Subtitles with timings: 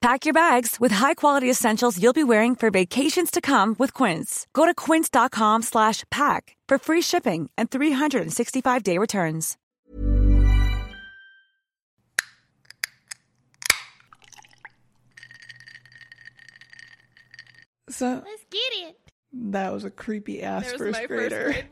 [0.00, 4.46] Pack your bags with high-quality essentials you'll be wearing for vacations to come with Quince.
[4.54, 9.58] Go to quince.com slash pack for free shipping and 365-day returns.
[17.88, 18.96] So Let's get it.
[19.32, 21.46] that was a creepy ass There's first grader.
[21.46, 21.64] first grade.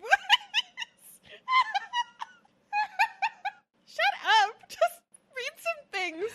[3.87, 4.51] Shut up.
[4.69, 5.01] Just
[5.37, 6.33] read some things.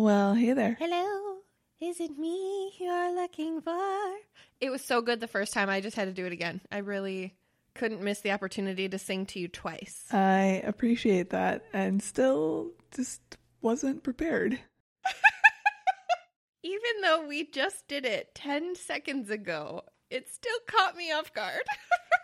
[0.00, 0.76] Well, hey there.
[0.78, 1.38] Hello.
[1.80, 4.14] Is it me you're looking for?
[4.60, 5.68] It was so good the first time.
[5.68, 6.60] I just had to do it again.
[6.70, 7.34] I really
[7.74, 10.04] couldn't miss the opportunity to sing to you twice.
[10.12, 13.20] I appreciate that and still just
[13.60, 14.60] wasn't prepared.
[16.62, 21.64] Even though we just did it 10 seconds ago, it still caught me off guard.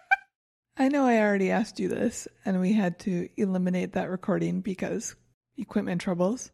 [0.77, 5.17] I know I already asked you this and we had to eliminate that recording because
[5.59, 6.53] equipment troubles.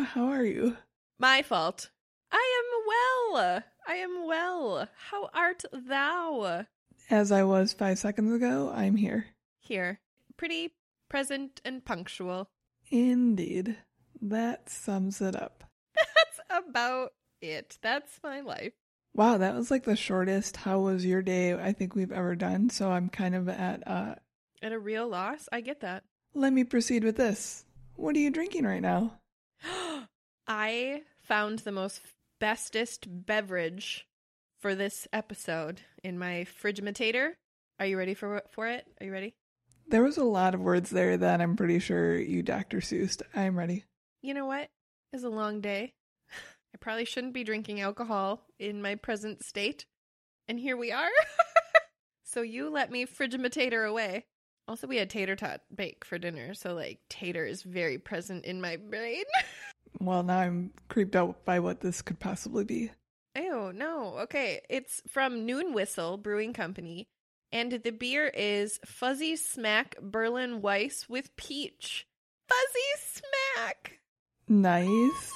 [0.00, 0.76] How are you?
[1.18, 1.90] My fault.
[2.32, 3.62] I am well.
[3.86, 4.88] I am well.
[5.10, 6.66] How art thou?
[7.10, 9.26] As I was five seconds ago, I'm here.
[9.58, 10.00] Here.
[10.36, 10.74] Pretty
[11.08, 12.48] present and punctual.
[12.90, 13.76] Indeed.
[14.22, 15.64] That sums it up.
[15.96, 17.78] That's about it.
[17.82, 18.72] That's my life.
[19.14, 22.70] Wow, that was like the shortest how was your day I think we've ever done.
[22.70, 24.14] So I'm kind of at uh
[24.62, 26.04] At a real loss, I get that.
[26.34, 27.64] let me proceed with this.
[27.96, 29.14] What are you drinking right now?
[30.46, 32.00] I found the most
[32.38, 34.06] bestest beverage
[34.60, 37.32] for this episode in my frigimitator.
[37.78, 38.86] Are you ready for for it?
[39.00, 39.34] Are you ready?
[39.88, 42.78] There was a lot of words there that I'm pretty sure you Dr.
[42.78, 43.22] Seussed.
[43.34, 43.84] I'm ready.
[44.22, 44.68] You know what?
[45.12, 45.94] It's a long day.
[46.74, 49.86] I probably shouldn't be drinking alcohol in my present state.
[50.46, 51.08] And here we are.
[52.24, 54.26] so you let me frigimitator away.
[54.70, 58.60] Also, we had tater tot bake for dinner, so like tater is very present in
[58.60, 59.24] my brain.
[59.98, 62.92] Well, now I'm creeped out by what this could possibly be.
[63.36, 64.18] Oh, no.
[64.20, 64.60] Okay.
[64.70, 67.08] It's from Noon Whistle Brewing Company.
[67.50, 72.06] And the beer is Fuzzy Smack Berlin Weiss with peach.
[72.48, 73.20] Fuzzy
[73.56, 73.98] Smack!
[74.48, 75.32] Nice.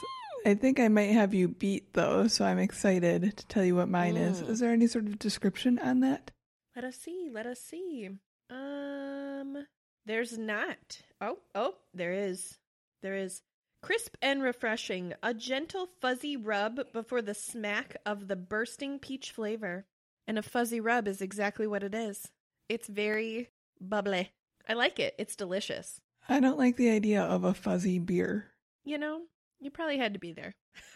[0.47, 3.89] I think I might have you beat though, so I'm excited to tell you what
[3.89, 4.41] mine is.
[4.41, 4.51] Mm.
[4.51, 6.31] Is there any sort of description on that?
[6.77, 7.29] Let us see.
[7.31, 8.09] Let us see.
[8.51, 9.67] Um,
[10.07, 11.01] there's not.
[11.21, 12.59] Oh, oh, there is.
[13.03, 13.43] There is.
[13.83, 15.13] Crisp and refreshing.
[15.23, 19.87] A gentle fuzzy rub before the smack of the bursting peach flavor.
[20.27, 22.29] And a fuzzy rub is exactly what it is.
[22.69, 23.51] It's very
[23.81, 24.31] bubbly.
[24.69, 25.15] I like it.
[25.19, 26.01] It's delicious.
[26.29, 28.47] I don't like the idea of a fuzzy beer.
[28.85, 29.21] You know,
[29.61, 30.55] you probably had to be there.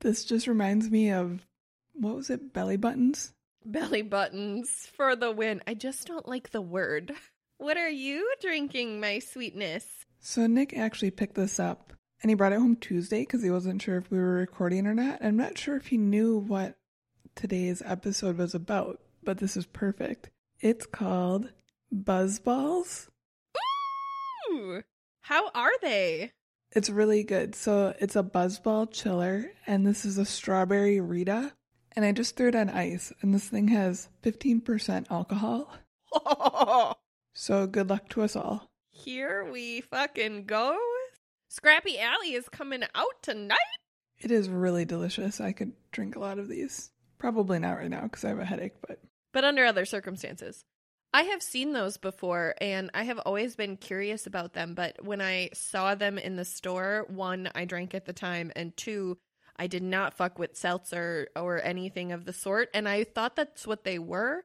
[0.00, 1.46] This just reminds me of
[1.92, 2.52] what was it?
[2.52, 3.32] Belly buttons?
[3.64, 5.62] Belly buttons for the win.
[5.66, 7.12] I just don't like the word.
[7.58, 9.86] What are you drinking, my sweetness?
[10.20, 13.82] So Nick actually picked this up and he brought it home Tuesday because he wasn't
[13.82, 15.22] sure if we were recording or not.
[15.22, 16.76] I'm not sure if he knew what
[17.34, 20.30] today's episode was about, but this is perfect.
[20.60, 21.50] It's called
[21.94, 23.08] Buzzballs.
[24.50, 24.82] Ooh,
[25.22, 26.32] how are they?
[26.72, 27.54] It's really good.
[27.54, 31.52] So it's a Buzzball chiller, and this is a strawberry Rita.
[32.00, 35.70] And I just threw it on ice, and this thing has 15% alcohol.
[37.34, 38.70] So good luck to us all.
[38.88, 40.78] Here we fucking go.
[41.48, 43.58] Scrappy Alley is coming out tonight.
[44.18, 45.42] It is really delicious.
[45.42, 46.90] I could drink a lot of these.
[47.18, 49.00] Probably not right now because I have a headache, but
[49.34, 50.64] But under other circumstances.
[51.12, 55.20] I have seen those before and I have always been curious about them, but when
[55.20, 59.18] I saw them in the store, one, I drank at the time, and two,
[59.60, 63.66] I did not fuck with seltzer or anything of the sort, and I thought that's
[63.66, 64.44] what they were.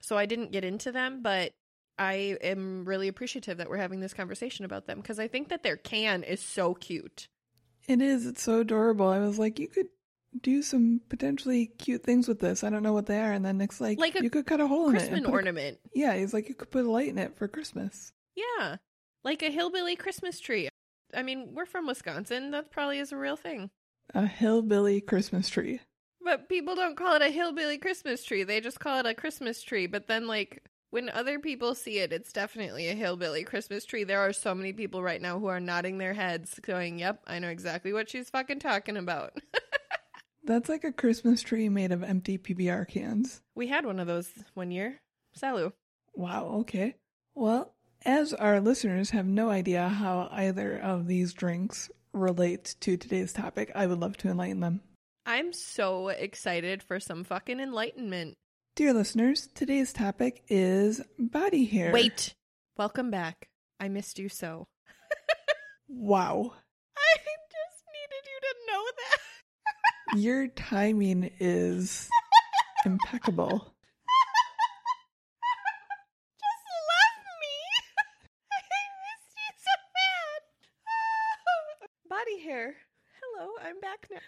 [0.00, 1.52] So I didn't get into them, but
[1.98, 5.62] I am really appreciative that we're having this conversation about them because I think that
[5.62, 7.28] their can is so cute.
[7.88, 8.26] it is.
[8.26, 9.08] It's so adorable.
[9.08, 9.88] I was like, you could
[10.40, 12.64] do some potentially cute things with this.
[12.64, 13.32] I don't know what they are.
[13.32, 14.98] And then Nick's like, Like you could cut a hole in it.
[15.00, 15.78] Christmas put a- ornament.
[15.94, 18.12] yeah, he's like, you could put a light in it for Christmas.
[18.34, 18.76] Yeah.
[19.24, 20.68] Like a hillbilly Christmas tree.
[21.14, 22.52] I mean, we're from Wisconsin.
[22.52, 23.70] That probably is a real thing.
[24.14, 25.80] A hillbilly Christmas tree.
[26.24, 28.44] But people don't call it a hillbilly Christmas tree.
[28.44, 29.86] They just call it a Christmas tree.
[29.86, 34.04] But then, like, when other people see it, it's definitely a hillbilly Christmas tree.
[34.04, 37.38] There are so many people right now who are nodding their heads, going, Yep, I
[37.38, 39.32] know exactly what she's fucking talking about.
[40.44, 43.40] That's like a Christmas tree made of empty PBR cans.
[43.54, 45.00] we had one of those one year.
[45.38, 45.72] Salu.
[46.14, 46.96] Wow, okay.
[47.34, 47.74] Well,
[48.04, 53.70] as our listeners have no idea how either of these drinks relate to today's topic,
[53.74, 54.80] I would love to enlighten them.
[55.26, 58.34] I'm so excited for some fucking enlightenment.
[58.74, 61.92] Dear listeners, today's topic is body hair.
[61.92, 62.34] Wait.
[62.76, 63.48] Welcome back.
[63.78, 64.66] I missed you so.
[65.94, 66.54] Wow.
[66.96, 69.18] I just needed you to know that.
[70.18, 72.08] Your timing is
[72.86, 73.48] impeccable.
[76.40, 77.56] Just love me.
[78.52, 78.58] I
[79.04, 80.40] missed you so bad.
[82.08, 82.74] Body hair.
[83.20, 83.50] Hello,
[84.10, 84.18] Now.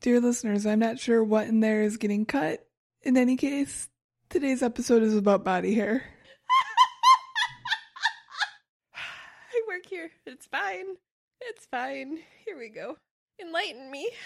[0.00, 2.66] Dear listeners, I'm not sure what in there is getting cut.
[3.02, 3.88] In any case,
[4.28, 6.04] today's episode is about body hair.
[8.94, 10.10] I work here.
[10.26, 10.96] It's fine.
[11.40, 12.18] It's fine.
[12.44, 12.96] Here we go.
[13.40, 14.10] Enlighten me.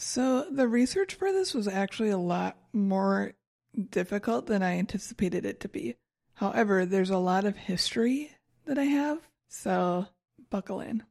[0.00, 3.32] So, the research for this was actually a lot more
[3.90, 5.96] difficult than I anticipated it to be.
[6.34, 8.30] However, there's a lot of history
[8.66, 9.18] that I have,
[9.48, 10.06] so
[10.50, 11.02] buckle in.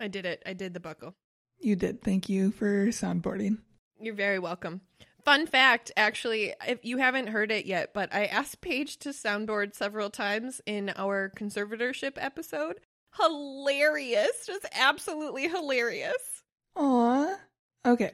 [0.00, 0.42] I did it.
[0.46, 1.14] I did the buckle.
[1.60, 2.02] You did.
[2.02, 3.58] Thank you for soundboarding.
[4.00, 4.80] You're very welcome.
[5.24, 9.74] Fun fact, actually, if you haven't heard it yet, but I asked Paige to soundboard
[9.74, 12.80] several times in our conservatorship episode.
[13.20, 14.46] Hilarious.
[14.46, 16.42] Just absolutely hilarious.
[16.76, 17.36] Aw.
[17.86, 18.12] Okay,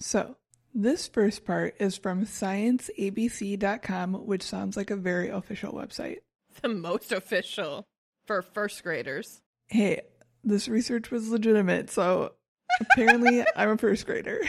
[0.00, 0.36] so
[0.74, 6.18] this first part is from scienceabc.com, which sounds like a very official website.
[6.62, 7.84] The most official
[8.26, 9.40] for first graders.
[9.68, 10.00] Hey,
[10.48, 12.32] this research was legitimate, so
[12.80, 14.40] apparently I'm a first grader.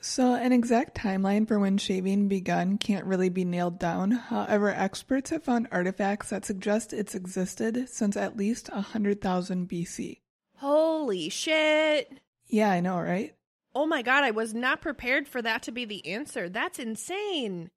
[0.00, 4.12] So, an exact timeline for when shaving begun can't really be nailed down.
[4.12, 10.20] However, experts have found artifacts that suggest it's existed since at least 100,000 BC.
[10.58, 12.20] Holy shit.
[12.46, 13.34] Yeah, I know, right?
[13.74, 16.48] Oh my god, I was not prepared for that to be the answer.
[16.48, 17.70] That's insane.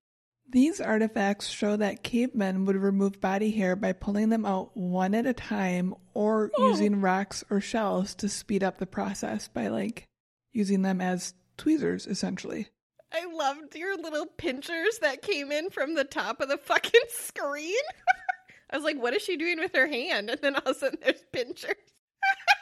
[0.52, 5.26] These artifacts show that cavemen would remove body hair by pulling them out one at
[5.26, 6.68] a time or Oh.
[6.70, 10.08] using rocks or shells to speed up the process by like
[10.52, 12.68] using them as tweezers essentially.
[13.14, 17.76] I loved your little pinchers that came in from the top of the fucking screen.
[18.70, 20.30] I was like, what is she doing with her hand?
[20.30, 21.76] And then all of a sudden there's pinchers.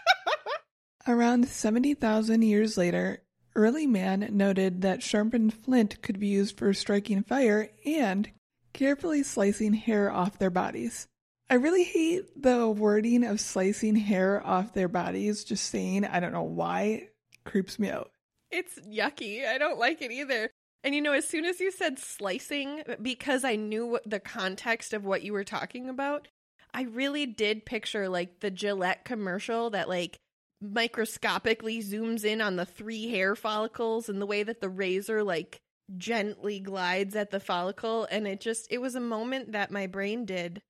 [1.07, 3.24] Around 70,000 years later,
[3.59, 8.29] early man noted that sharpened flint could be used for striking fire and
[8.71, 11.07] carefully slicing hair off their bodies.
[11.50, 16.31] I really hate the wording of slicing hair off their bodies, just saying, I don't
[16.31, 17.09] know why,
[17.44, 18.11] creeps me out.
[18.50, 19.45] It's yucky.
[19.45, 20.50] I don't like it either.
[20.83, 25.03] And you know, as soon as you said slicing, because I knew the context of
[25.03, 26.29] what you were talking about,
[26.73, 30.17] I really did picture like the Gillette commercial that like
[30.61, 35.61] microscopically zooms in on the three hair follicles and the way that the razor like
[35.97, 40.25] gently glides at the follicle and it just it was a moment that my brain
[40.25, 40.61] did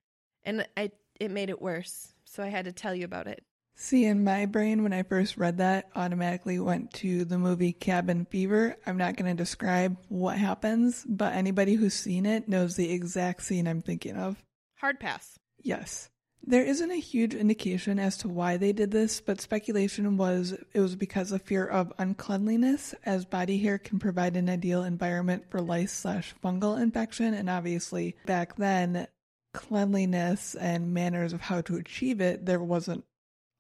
[0.44, 2.14] and I it made it worse.
[2.24, 3.44] So I had to tell you about it.
[3.76, 8.26] See, in my brain, when I first read that, automatically went to the movie Cabin
[8.26, 8.76] Fever.
[8.86, 13.42] I'm not going to describe what happens, but anybody who's seen it knows the exact
[13.42, 14.44] scene I'm thinking of.
[14.80, 15.40] Hard pass.
[15.62, 16.10] Yes.
[16.42, 20.80] There isn't a huge indication as to why they did this, but speculation was it
[20.80, 25.62] was because of fear of uncleanliness, as body hair can provide an ideal environment for
[25.62, 29.08] lice slash fungal infection, and obviously back then,
[29.54, 33.04] cleanliness and manners of how to achieve it, there wasn't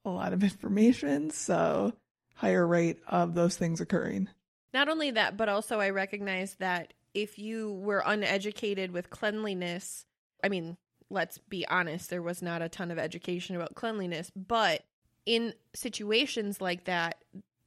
[0.05, 1.93] a lot of information, so
[2.35, 4.29] higher rate of those things occurring.
[4.73, 10.05] Not only that, but also I recognize that if you were uneducated with cleanliness,
[10.43, 10.77] I mean,
[11.09, 14.83] let's be honest, there was not a ton of education about cleanliness, but
[15.25, 17.23] in situations like that,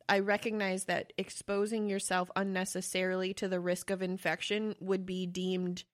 [0.08, 5.84] I recognize that exposing yourself unnecessarily to the risk of infection would be deemed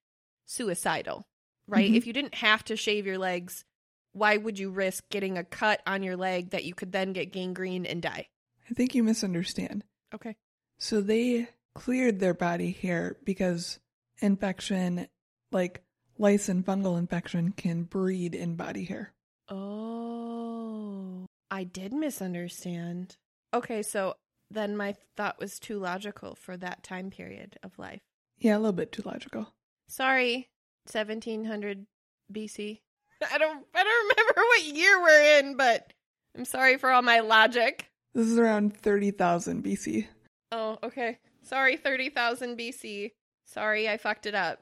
[0.47, 1.27] suicidal,
[1.67, 1.91] right?
[1.91, 1.97] Mhm.
[1.97, 3.65] If you didn't have to shave your legs,
[4.13, 7.33] why would you risk getting a cut on your leg that you could then get
[7.33, 8.29] gangrene and die?
[8.71, 9.85] I think you misunderstand.
[10.15, 10.37] Okay.
[10.79, 13.79] So they cleared their body hair because
[14.21, 15.07] infection,
[15.53, 15.83] like
[16.19, 19.13] lice and fungal infection, can breed in body hair.
[19.49, 23.17] Oh, I did misunderstand.
[23.55, 24.15] Okay, so
[24.51, 28.01] then my thought was too logical for that time period of life.
[28.39, 29.53] Yeah, a little bit too logical.
[29.89, 30.49] Sorry,
[30.93, 31.87] 1700
[32.33, 32.81] BC.
[33.33, 35.93] I don't I don't remember what year we're in, but
[36.37, 37.91] I'm sorry for all my logic.
[38.15, 40.07] This is around 30,000 BC.
[40.51, 41.19] Oh, okay.
[41.43, 43.13] Sorry, 30,000 BC.
[43.47, 44.61] Sorry, I fucked it up.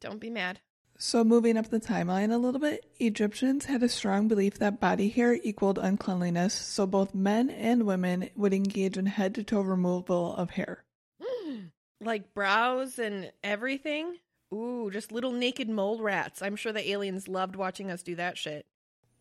[0.00, 0.60] Don't be mad.
[1.00, 5.08] So, moving up the timeline a little bit, Egyptians had a strong belief that body
[5.08, 10.34] hair equaled uncleanliness, so both men and women would engage in head to toe removal
[10.34, 10.82] of hair.
[12.00, 14.16] like brows and everything?
[14.52, 16.42] Ooh, just little naked mole rats.
[16.42, 18.66] I'm sure the aliens loved watching us do that shit.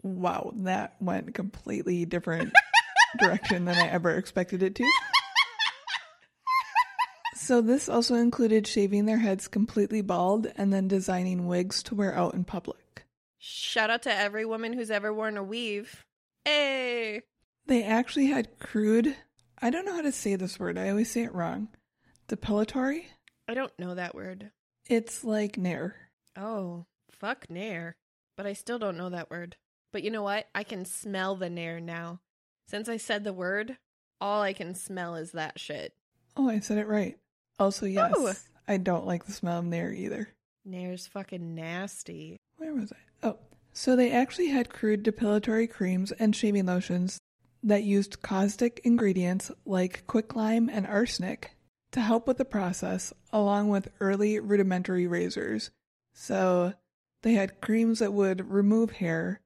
[0.01, 2.53] Wow, that went completely different
[3.19, 4.91] direction than I ever expected it to.
[7.47, 12.13] So, this also included shaving their heads completely bald and then designing wigs to wear
[12.13, 13.05] out in public.
[13.37, 16.03] Shout out to every woman who's ever worn a weave.
[16.43, 17.21] Hey!
[17.65, 19.15] They actually had crude,
[19.61, 21.69] I don't know how to say this word, I always say it wrong.
[22.27, 23.05] Depilatory?
[23.47, 24.51] I don't know that word.
[24.85, 25.95] It's like Nair.
[26.35, 27.95] Oh, fuck Nair.
[28.35, 29.55] But I still don't know that word.
[29.93, 30.47] But you know what?
[30.53, 32.19] I can smell the Nair now.
[32.67, 33.77] Since I said the word,
[34.19, 35.93] all I can smell is that shit.
[36.35, 37.17] Oh, I said it right.
[37.59, 37.89] Also, oh.
[37.89, 38.33] yes, Oh.
[38.67, 40.29] I don't like the smell of Nair either.
[40.65, 42.37] Nair's fucking nasty.
[42.57, 43.27] Where was I?
[43.27, 43.37] Oh,
[43.71, 47.19] so they actually had crude depilatory creams and shaving lotions
[47.63, 51.55] that used caustic ingredients like quicklime and arsenic
[51.91, 55.71] to help with the process, along with early rudimentary razors.
[56.13, 56.73] So
[57.21, 59.41] they had creams that would remove hair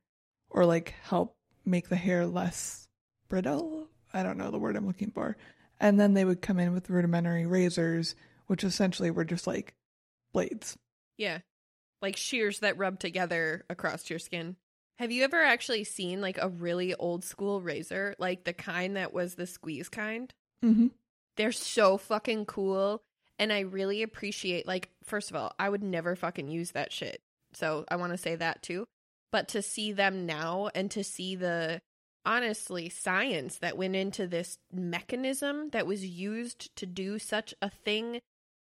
[0.50, 2.88] or like help make the hair less
[3.30, 3.88] brittle.
[4.13, 5.38] I don't know the word I'm looking for.
[5.81, 9.73] And then they would come in with rudimentary razors, which essentially were just like
[10.31, 10.77] blades.
[11.17, 11.39] Yeah.
[12.01, 14.55] Like shears that rub together across your skin.
[15.00, 18.15] Have you ever actually seen like a really old school razor?
[18.19, 20.31] Like the kind that was the squeeze kind?
[20.63, 20.88] Mm-hmm.
[21.35, 23.01] They're so fucking cool.
[23.39, 27.23] And I really appreciate, like, first of all, I would never fucking use that shit.
[27.53, 28.88] So I want to say that too.
[29.31, 31.81] But to see them now and to see the,
[32.25, 38.19] honestly, science that went into this mechanism that was used to do such a thing,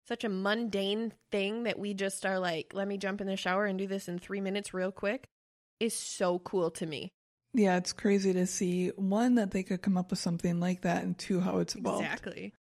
[0.07, 3.65] such a mundane thing that we just are like, let me jump in the shower
[3.65, 5.25] and do this in three minutes real quick,
[5.79, 7.09] is so cool to me.
[7.53, 11.03] Yeah, it's crazy to see one that they could come up with something like that,
[11.03, 12.03] and two how it's evolved.
[12.03, 12.53] Exactly.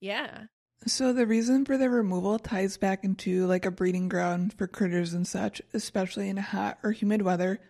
[0.00, 0.44] Yeah.
[0.86, 5.14] So the reason for their removal ties back into like a breeding ground for critters
[5.14, 7.60] and such, especially in hot or humid weather.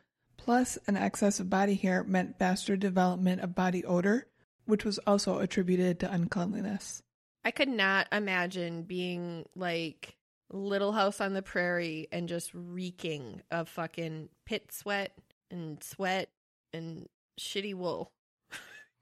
[0.46, 4.28] Plus, an excess of body hair meant faster development of body odor,
[4.64, 7.02] which was also attributed to uncleanliness.
[7.44, 10.14] I could not imagine being like
[10.52, 15.18] Little House on the Prairie and just reeking of fucking pit sweat
[15.50, 16.28] and sweat
[16.72, 17.08] and
[17.40, 18.12] shitty wool.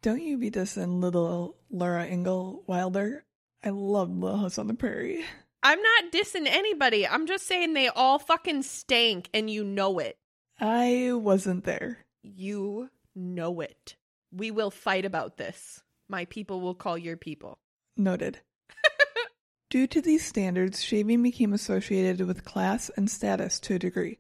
[0.00, 3.22] Don't you be dissing little Laura Ingalls Wilder?
[3.62, 5.26] I love Little House on the Prairie.
[5.62, 7.06] I'm not dissing anybody.
[7.06, 10.16] I'm just saying they all fucking stank and you know it.
[10.60, 12.06] I wasn't there.
[12.22, 13.96] You know it.
[14.32, 15.82] We will fight about this.
[16.08, 17.58] My people will call your people.
[17.96, 18.40] Noted.
[19.70, 24.18] Due to these standards, shaving became associated with class and status to a degree.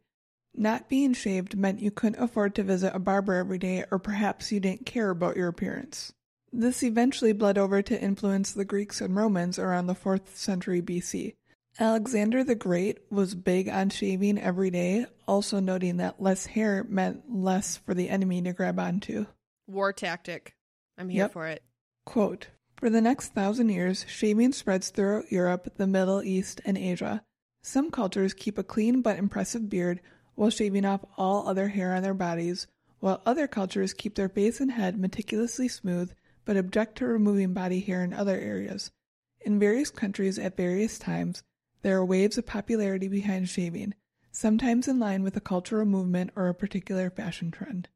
[0.56, 4.52] Not being shaved meant you couldn't afford to visit a barber every day, or perhaps
[4.52, 6.12] you didn't care about your appearance.
[6.52, 11.34] This eventually bled over to influence the Greeks and Romans around the 4th century BC.
[11.80, 17.24] Alexander the Great was big on shaving every day, also noting that less hair meant
[17.28, 19.26] less for the enemy to grab onto.
[19.66, 20.54] War tactic.
[20.96, 21.32] I'm here Yep.
[21.32, 21.64] for it.
[22.06, 27.24] Quote, For the next thousand years, shaving spreads throughout Europe, the Middle East, and Asia.
[27.62, 30.00] Some cultures keep a clean but impressive beard
[30.36, 32.66] while shaving off all other hair on their bodies,
[33.00, 36.12] while other cultures keep their face and head meticulously smooth
[36.44, 38.92] but object to removing body hair in other areas.
[39.40, 41.42] In various countries at various times,
[41.84, 43.94] there are waves of popularity behind shaving,
[44.32, 47.88] sometimes in line with a cultural movement or a particular fashion trend.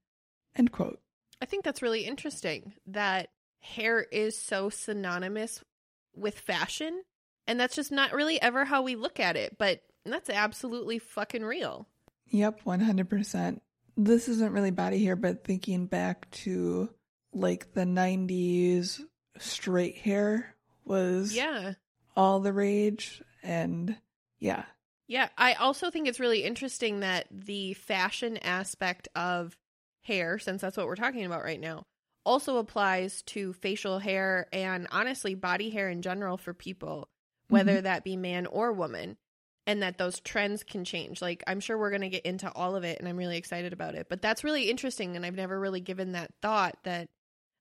[0.54, 1.00] End quote.
[1.40, 3.30] I think that's really interesting that
[3.61, 5.64] hair is so synonymous
[6.14, 7.02] with fashion.
[7.47, 11.42] And that's just not really ever how we look at it, but that's absolutely fucking
[11.45, 11.88] real.
[12.26, 13.61] Yep, 100%.
[13.97, 16.90] This isn't really body hair, but thinking back to
[17.33, 19.00] like the 90s,
[19.38, 20.54] straight hair
[20.85, 21.73] was Yeah.
[22.16, 23.23] all the rage.
[23.42, 23.97] And
[24.38, 24.64] yeah,
[25.07, 25.28] Yeah.
[25.37, 29.57] I also think it's really interesting that the fashion aspect of
[30.02, 31.85] hair, since that's what we're talking about right now,
[32.25, 37.09] also applies to facial hair and honestly body hair in general for people,
[37.49, 37.85] whether mm-hmm.
[37.85, 39.16] that be man or woman.
[39.66, 41.21] And that those trends can change.
[41.21, 43.75] Like, I'm sure we're going to get into all of it, and I'm really excited
[43.75, 44.07] about it.
[44.09, 45.14] But that's really interesting.
[45.14, 47.11] And I've never really given that thought that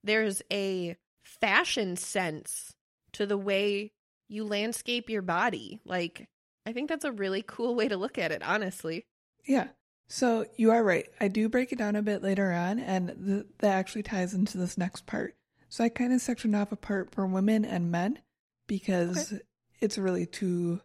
[0.05, 2.74] there's a fashion sense
[3.12, 3.91] to the way
[4.27, 5.79] you landscape your body.
[5.86, 6.27] Like,
[6.65, 9.05] I think that's a really cool way to look at it, honestly.
[9.46, 9.67] yeah.
[10.10, 11.05] So you are right.
[11.19, 14.57] I do break it down a bit later on, and th- that actually ties into
[14.57, 15.36] this next part.
[15.67, 18.19] So I kind of sectioned off a part for women and men.
[18.67, 19.34] because
[19.81, 20.79] it's really two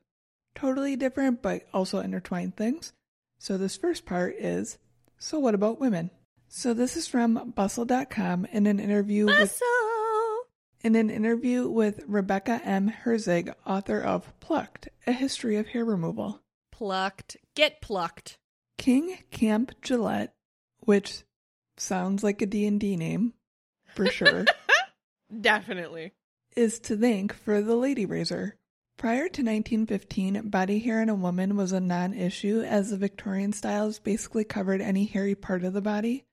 [0.56, 2.92] totally different but also intertwined things.
[3.38, 4.78] So, this first part is
[5.18, 6.10] So, what about women?
[6.48, 9.36] So, this is from bustle.com in an interview with.
[9.38, 9.66] Bustle.
[10.82, 12.88] In an interview with Rebecca M.
[12.90, 16.40] Herzig, author of Plucked, A History of Hair Removal.
[16.72, 17.36] Plucked.
[17.54, 18.38] Get plucked.
[18.78, 20.34] King Camp Gillette,
[20.80, 21.22] which
[21.76, 23.34] sounds like a D&D name,
[23.94, 24.44] for sure,
[25.40, 26.14] Definitely.
[26.56, 28.56] is to thank for the lady razor.
[28.96, 34.00] Prior to 1915, body hair in a woman was a non-issue as the Victorian styles
[34.00, 36.24] basically covered any hairy part of the body.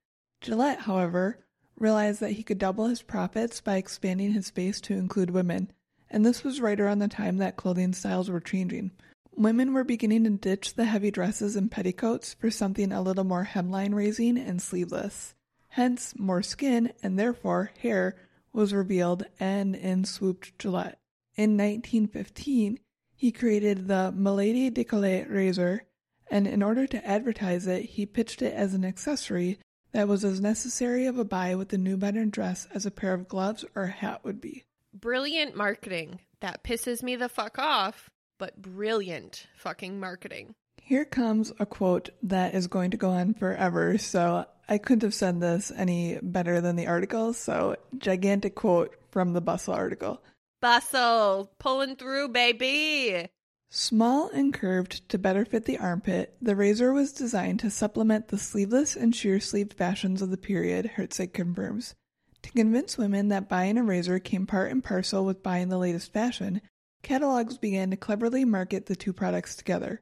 [0.41, 1.45] Gillette, however,
[1.79, 5.71] realized that he could double his profits by expanding his base to include women,
[6.09, 8.91] and this was right around the time that clothing styles were changing.
[9.35, 13.49] Women were beginning to ditch the heavy dresses and petticoats for something a little more
[13.53, 15.33] hemline raising and sleeveless.
[15.69, 18.15] Hence, more skin and therefore hair
[18.51, 20.99] was revealed and in swooped Gillette.
[21.35, 22.79] In 1915,
[23.15, 25.83] he created the Milady Decollete razor,
[26.29, 29.59] and in order to advertise it, he pitched it as an accessory
[29.91, 33.13] that was as necessary of a buy with the new modern dress as a pair
[33.13, 34.63] of gloves or a hat would be.
[34.93, 36.19] Brilliant marketing.
[36.41, 40.55] That pisses me the fuck off, but brilliant fucking marketing.
[40.81, 45.13] Here comes a quote that is going to go on forever, so I couldn't have
[45.13, 50.21] said this any better than the article, so gigantic quote from the Bustle article.
[50.61, 51.51] Bustle.
[51.59, 53.27] Pulling through, baby.
[53.71, 58.37] Small and curved to better fit the armpit, the razor was designed to supplement the
[58.37, 61.93] sleeveless and sheer sleeved fashions of the period, Herzig confirms.
[62.41, 66.11] To convince women that buying a razor came part and parcel with buying the latest
[66.11, 66.61] fashion,
[67.03, 70.01] catalogs began to cleverly market the two products together.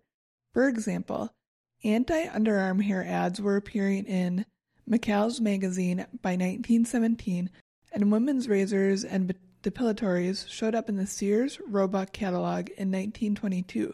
[0.54, 1.34] For example,
[1.84, 4.46] anti underarm hair ads were appearing in
[4.90, 7.50] McCall's magazine by 1917,
[7.92, 9.28] and women's razors and
[9.68, 13.94] depilatories showed up in the Sears Roebuck catalog in 1922,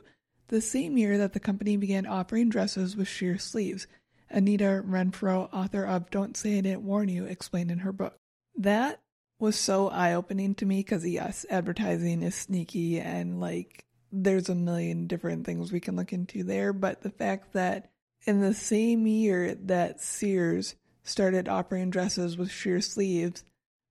[0.50, 3.88] the same year that the company began offering dresses with sheer sleeves.
[4.30, 8.20] Anita Renfroe, author of Don't Say I Didn't Warn You, explained in her book.
[8.56, 9.00] That
[9.40, 14.56] was so eye opening to me because, yes, advertising is sneaky and like there's a
[14.56, 16.72] million different things we can look into there.
[16.72, 17.90] But the fact that
[18.28, 23.44] in the same year that Sears started offering dresses with sheer sleeves,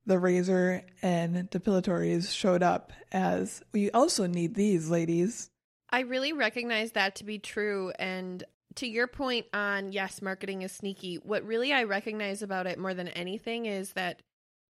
[0.06, 5.50] the razor and depilatories showed up as we also need these ladies.
[5.90, 7.92] I really recognize that to be true.
[7.98, 8.42] And
[8.76, 12.94] to your point on, yes, marketing is sneaky, what really I recognize about it more
[12.94, 14.22] than anything is that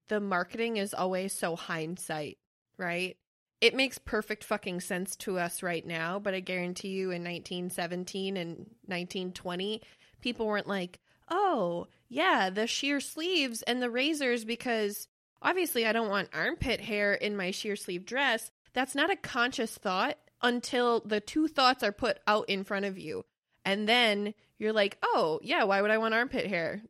[0.09, 2.38] the marketing is always so hindsight,
[2.77, 3.16] right?
[3.61, 8.37] It makes perfect fucking sense to us right now, but I guarantee you in 1917
[8.37, 9.81] and 1920,
[10.21, 10.99] people weren't like,
[11.31, 15.07] oh, yeah, the sheer sleeves and the razors because
[15.43, 18.51] obviously I don't want armpit hair in my sheer sleeve dress.
[18.73, 22.99] That's not a conscious thought until the two thoughts are put out in front of
[22.99, 23.25] you.
[23.65, 26.83] And then you're like, oh, yeah, why would I want armpit hair?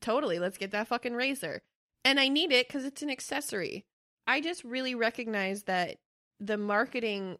[0.00, 1.62] Totally, let's get that fucking razor.
[2.04, 3.84] And I need it because it's an accessory.
[4.26, 5.96] I just really recognize that
[6.38, 7.38] the marketing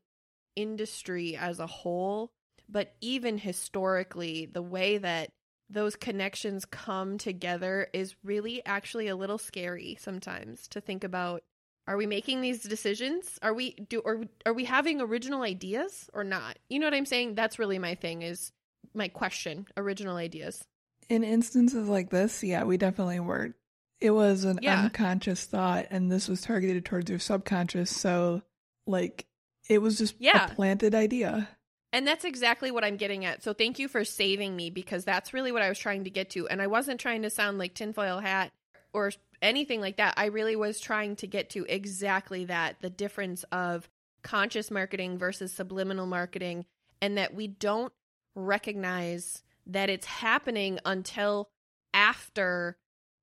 [0.57, 2.33] industry as a whole,
[2.69, 5.31] but even historically, the way that
[5.71, 11.43] those connections come together is really actually a little scary sometimes to think about
[11.87, 16.25] are we making these decisions are we do or are we having original ideas or
[16.25, 18.53] not you know what i'm saying that's really my thing is
[18.95, 20.65] my question original ideas
[21.09, 23.55] In instances like this, yeah, we definitely were.
[24.01, 24.85] It was an Yeah.
[24.85, 27.91] unconscious thought, and this was targeted towards your subconscious.
[27.91, 28.43] So,
[28.87, 29.27] like,
[29.69, 30.47] it was just Yeah.
[30.47, 31.49] a planted idea.
[31.92, 33.42] And that's exactly what I'm getting at.
[33.42, 36.31] So thank you for saving me because that's really what I was trying to get
[36.31, 36.46] to.
[36.46, 38.53] And I wasn't trying to sound like tinfoil hat
[38.92, 39.11] or
[39.42, 40.14] anything like that.
[40.16, 43.88] I really was trying to get to exactly that the difference of
[44.22, 46.66] conscious marketing versus subliminal marketing,
[47.00, 47.92] and that we don't
[48.35, 51.48] recognize that it's happening until
[51.94, 52.76] after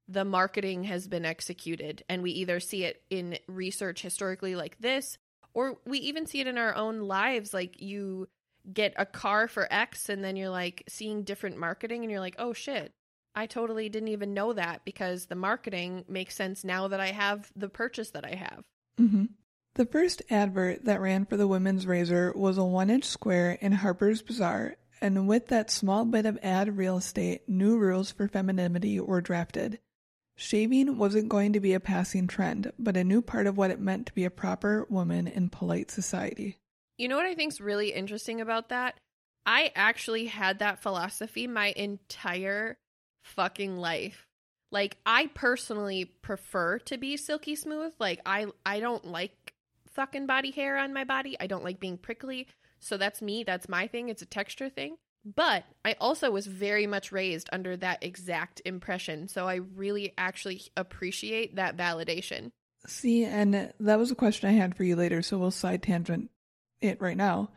[0.08, 2.04] the marketing has been executed.
[2.10, 5.18] And we either see it in research historically, like this,
[5.54, 7.54] or we even see it in our own lives.
[7.54, 8.28] Like you
[8.72, 12.36] get a car for X and then you're like seeing different marketing and you're like,
[12.38, 12.94] oh shit,
[13.36, 17.52] I totally didn't even know that because the marketing makes sense now that I have
[17.56, 18.64] the purchase that I have.
[19.00, 19.26] Mm-hmm.
[19.76, 23.74] The first advert that ran for the women's razor was a one inch square in
[23.74, 29.00] Harper's Bazaar, and with that small bit of ad real estate, new rules for femininity
[29.00, 29.78] were drafted.
[30.36, 33.80] Shaving wasn't going to be a passing trend, but a new part of what it
[33.80, 36.58] meant to be a proper woman in polite society.
[36.98, 38.96] You know what I think's really interesting about that?
[39.46, 42.78] I actually had that philosophy my entire
[43.24, 44.28] fucking life.
[44.72, 47.94] Like I personally prefer to be silky smooth.
[48.00, 49.54] Like I I don't like
[49.94, 51.38] fucking body hair on my body.
[51.40, 52.48] I don't like being prickly.
[52.80, 53.44] So that's me.
[53.44, 54.10] That's my thing.
[54.10, 54.98] It's a texture thing.
[55.24, 59.28] But I also was very much raised under that exact impression.
[59.28, 62.52] So I really actually appreciate that validation.
[62.86, 66.30] See, and that was a question I had for you later, so we'll side tangent
[66.82, 67.50] it right now.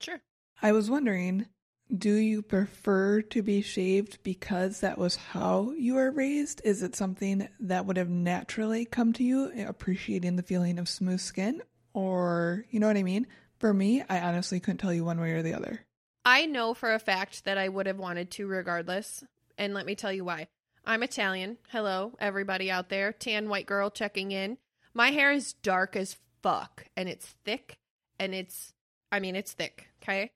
[0.00, 0.20] Sure.
[0.62, 1.46] I was wondering,
[1.94, 6.60] do you prefer to be shaved because that was how you were raised?
[6.64, 10.88] Is it something that would have naturally come to you, eh, appreciating the feeling of
[10.88, 11.62] smooth skin?
[11.94, 13.26] Or, you know what I mean?
[13.58, 15.80] For me, I honestly couldn't tell you one way or the other.
[16.24, 19.22] I know for a fact that I would have wanted to regardless.
[19.56, 20.48] And let me tell you why.
[20.84, 21.58] I'm Italian.
[21.68, 23.12] Hello, everybody out there.
[23.12, 24.58] Tan white girl checking in.
[24.92, 27.78] My hair is dark as fuck and it's thick
[28.18, 28.72] and it's,
[29.12, 29.88] I mean, it's thick.
[30.02, 30.30] Okay.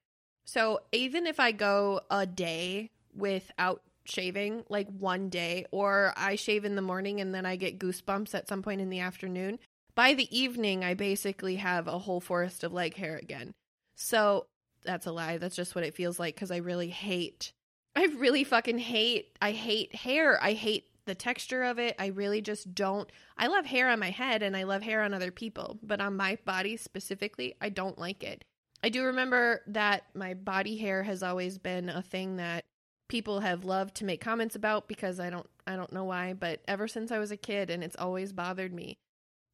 [0.44, 6.64] So even if I go a day without shaving, like one day, or I shave
[6.64, 9.58] in the morning and then I get goosebumps at some point in the afternoon,
[9.94, 13.52] by the evening, I basically have a whole forest of leg hair again.
[13.96, 14.46] So
[14.82, 15.38] that's a lie.
[15.38, 17.52] That's just what it feels like because I really hate,
[17.94, 20.42] I really fucking hate, I hate hair.
[20.42, 21.96] I hate the texture of it.
[21.98, 23.10] I really just don't.
[23.36, 26.16] I love hair on my head and I love hair on other people, but on
[26.16, 28.44] my body specifically, I don't like it.
[28.84, 32.64] I do remember that my body hair has always been a thing that
[33.08, 36.60] people have loved to make comments about because I don't I don't know why, but
[36.68, 38.96] ever since I was a kid and it's always bothered me.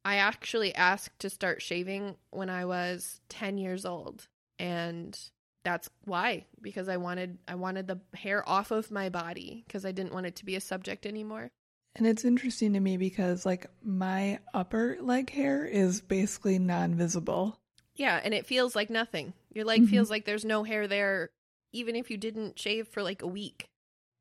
[0.05, 4.27] I actually asked to start shaving when I was 10 years old
[4.59, 5.19] and
[5.63, 9.91] that's why because I wanted I wanted the hair off of my body because I
[9.91, 11.49] didn't want it to be a subject anymore.
[11.95, 17.57] And it's interesting to me because like my upper leg hair is basically non-visible.
[17.95, 19.33] Yeah, and it feels like nothing.
[19.53, 19.89] Your leg Mhm.
[19.89, 21.29] feels like there's no hair there
[21.73, 23.65] even if you didn't shave for like a week.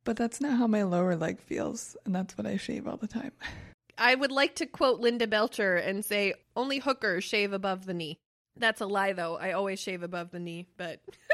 [0.05, 3.07] But that's not how my lower leg feels, and that's what I shave all the
[3.09, 3.33] time.
[3.99, 8.19] I would like to quote Linda Belcher and say only hookers shave above the knee.
[8.57, 9.37] That's a lie though.
[9.37, 11.01] I always shave above the knee, but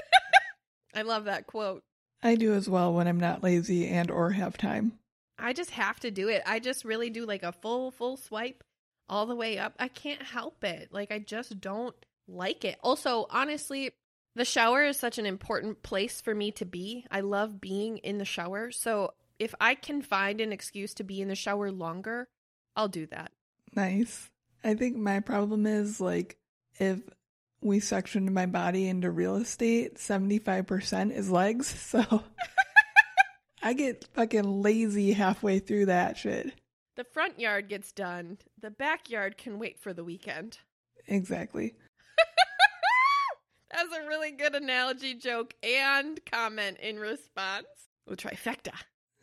[0.94, 1.82] I love that quote.
[2.22, 4.92] I do as well when I'm not lazy and or have time.
[5.38, 6.42] I just have to do it.
[6.46, 8.62] I just really do like a full full swipe
[9.08, 9.74] all the way up.
[9.78, 10.88] I can't help it.
[10.92, 11.96] Like I just don't
[12.28, 12.78] like it.
[12.82, 13.90] Also, honestly,
[14.34, 17.04] the shower is such an important place for me to be.
[17.10, 18.70] I love being in the shower.
[18.70, 22.28] So, if I can find an excuse to be in the shower longer,
[22.76, 23.32] I'll do that.
[23.74, 24.30] Nice.
[24.62, 26.36] I think my problem is like
[26.78, 27.00] if
[27.62, 31.72] we sectioned my body into real estate, 75% is legs.
[31.92, 32.24] So
[33.62, 36.52] I get fucking lazy halfway through that shit.
[36.96, 38.38] The front yard gets done.
[38.60, 40.58] The backyard can wait for the weekend.
[41.06, 41.74] Exactly.
[43.70, 47.66] That's a really good analogy, joke, and comment in response.
[48.08, 48.72] Oh, trifecta.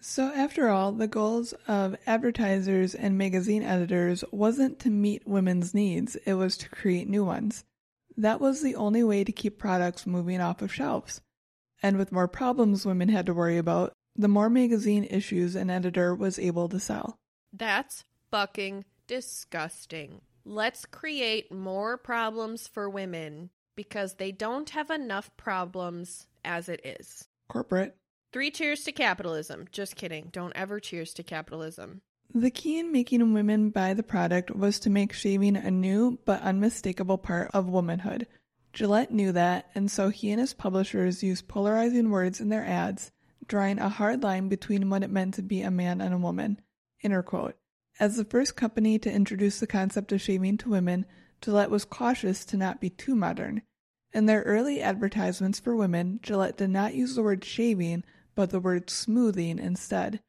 [0.02, 6.16] So, after all, the goals of advertisers and magazine editors wasn't to meet women's needs,
[6.26, 7.66] it was to create new ones.
[8.20, 11.22] That was the only way to keep products moving off of shelves.
[11.82, 16.14] And with more problems women had to worry about, the more magazine issues an editor
[16.14, 17.16] was able to sell.
[17.54, 20.20] That's fucking disgusting.
[20.44, 27.26] Let's create more problems for women because they don't have enough problems as it is.
[27.48, 27.96] Corporate.
[28.34, 29.66] Three cheers to capitalism.
[29.72, 30.28] Just kidding.
[30.34, 32.02] Don't ever cheers to capitalism.
[32.34, 36.42] The key in making women buy the product was to make shaving a new but
[36.44, 38.28] unmistakable part of womanhood.
[38.72, 43.12] Gillette knew that, and so he and his publishers used polarizing words in their ads,
[43.48, 46.62] drawing a hard line between what it meant to be a man and a woman.
[48.00, 51.08] As the first company to introduce the concept of shaving to women,
[51.42, 53.64] Gillette was cautious to not be too modern.
[54.14, 58.04] In their early advertisements for women, Gillette did not use the word shaving,
[58.36, 60.22] but the word smoothing instead.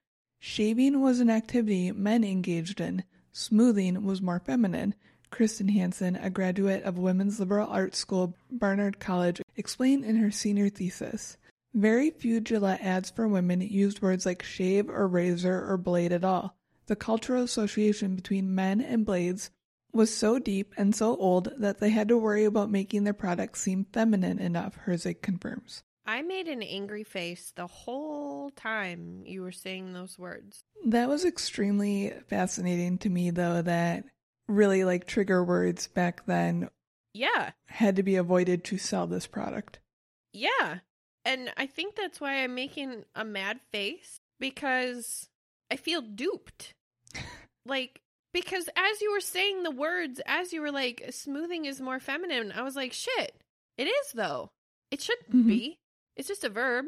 [0.42, 3.05] Shaving was an activity men engaged in.
[3.31, 4.94] Smoothing was more feminine.
[5.31, 10.70] Kristen Hansen, a graduate of Women's Liberal Arts School, Barnard College, explained in her senior
[10.70, 11.37] thesis.
[11.74, 16.24] Very few Gillette ads for women used words like shave or razor or blade at
[16.24, 16.57] all.
[16.87, 19.50] The cultural association between men and blades
[19.92, 23.61] was so deep and so old that they had to worry about making their products
[23.61, 25.83] seem feminine enough, Herzig confirms.
[26.10, 30.64] I made an angry face the whole time you were saying those words.
[30.86, 34.04] That was extremely fascinating to me, though, that
[34.48, 36.68] really like trigger words back then
[37.14, 37.52] Yeah.
[37.68, 39.78] had to be avoided to sell this product.
[40.32, 40.78] Yeah.
[41.24, 45.28] And I think that's why I'm making a mad face because
[45.70, 46.74] I feel duped.
[47.66, 48.00] like,
[48.32, 52.50] because as you were saying the words, as you were like, smoothing is more feminine,
[52.52, 53.32] I was like, shit,
[53.78, 54.50] it is though.
[54.90, 55.46] It shouldn't Mhm.
[55.46, 55.78] be.
[56.20, 56.85] It's just a verb.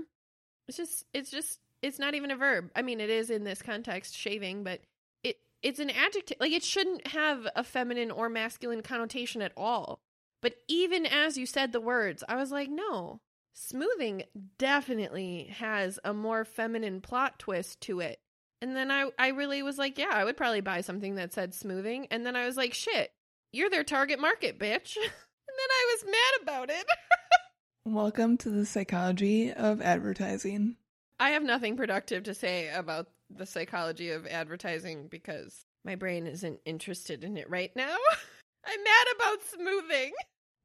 [0.68, 2.70] It's just, it's just, it's not even a verb.
[2.76, 4.80] I mean, it is in this context, shaving, but
[5.24, 6.36] it, it's an adjective.
[6.38, 10.00] Like it shouldn't have a feminine or masculine connotation at all.
[10.42, 13.20] But even as you said the words, I was like, no.
[13.54, 14.24] Smoothing
[14.58, 18.20] definitely has a more feminine plot twist to it.
[18.60, 21.54] And then I I really was like, yeah, I would probably buy something that said
[21.54, 22.06] smoothing.
[22.10, 23.12] And then I was like, shit,
[23.50, 24.96] you're their target market, bitch.
[25.02, 26.84] and then I was mad about it.
[27.84, 30.76] Welcome to the psychology of advertising.
[31.18, 36.60] I have nothing productive to say about the psychology of advertising because my brain isn't
[36.64, 37.96] interested in it right now.
[38.64, 40.12] I'm mad about smoothing.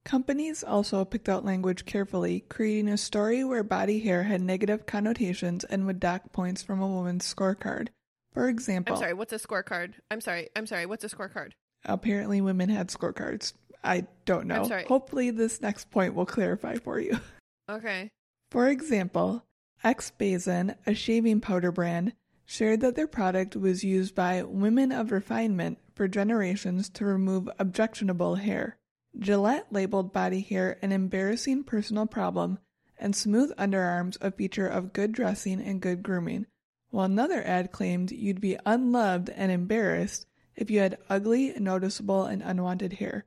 [0.05, 5.63] Companies also picked out language carefully, creating a story where body hair had negative connotations
[5.63, 7.87] and would dock points from a woman's scorecard.
[8.31, 9.95] For example, I'm sorry, what's a scorecard?
[10.11, 11.53] I'm sorry, I'm sorry, what's a scorecard?
[11.83, 13.53] Apparently, women had scorecards.
[13.87, 14.67] I don't know.
[14.67, 14.83] sorry.
[14.85, 17.19] Hopefully, this next point will clarify for you.
[17.69, 18.09] Okay.
[18.49, 19.43] For example,
[19.83, 22.13] X Bazin, a shaving powder brand,
[22.45, 28.35] shared that their product was used by women of refinement for generations to remove objectionable
[28.35, 28.77] hair.
[29.19, 32.59] Gillette labeled body hair an embarrassing personal problem
[32.97, 36.45] and smooth underarms a feature of good dressing and good grooming,
[36.89, 42.41] while another ad claimed you'd be unloved and embarrassed if you had ugly, noticeable, and
[42.41, 43.25] unwanted hair.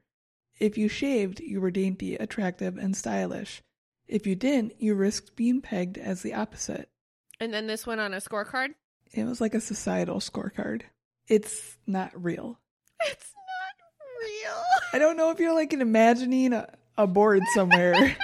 [0.60, 3.62] If you shaved, you were dainty, attractive, and stylish.
[4.06, 6.90] If you didn't, you risked being pegged as the opposite.
[7.40, 8.74] And then this went on a scorecard?
[9.12, 10.82] It was like a societal scorecard.
[11.26, 12.58] It's not real.
[13.06, 14.62] It's not real.
[14.92, 16.68] I don't know if you're like imagining a,
[16.98, 17.94] a board somewhere.
[17.94, 18.16] I wasn't.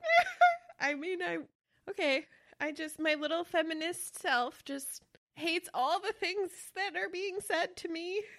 [0.80, 1.38] I mean, I
[1.90, 2.26] okay.
[2.60, 5.02] I just my little feminist self just
[5.34, 8.22] hates all the things that are being said to me.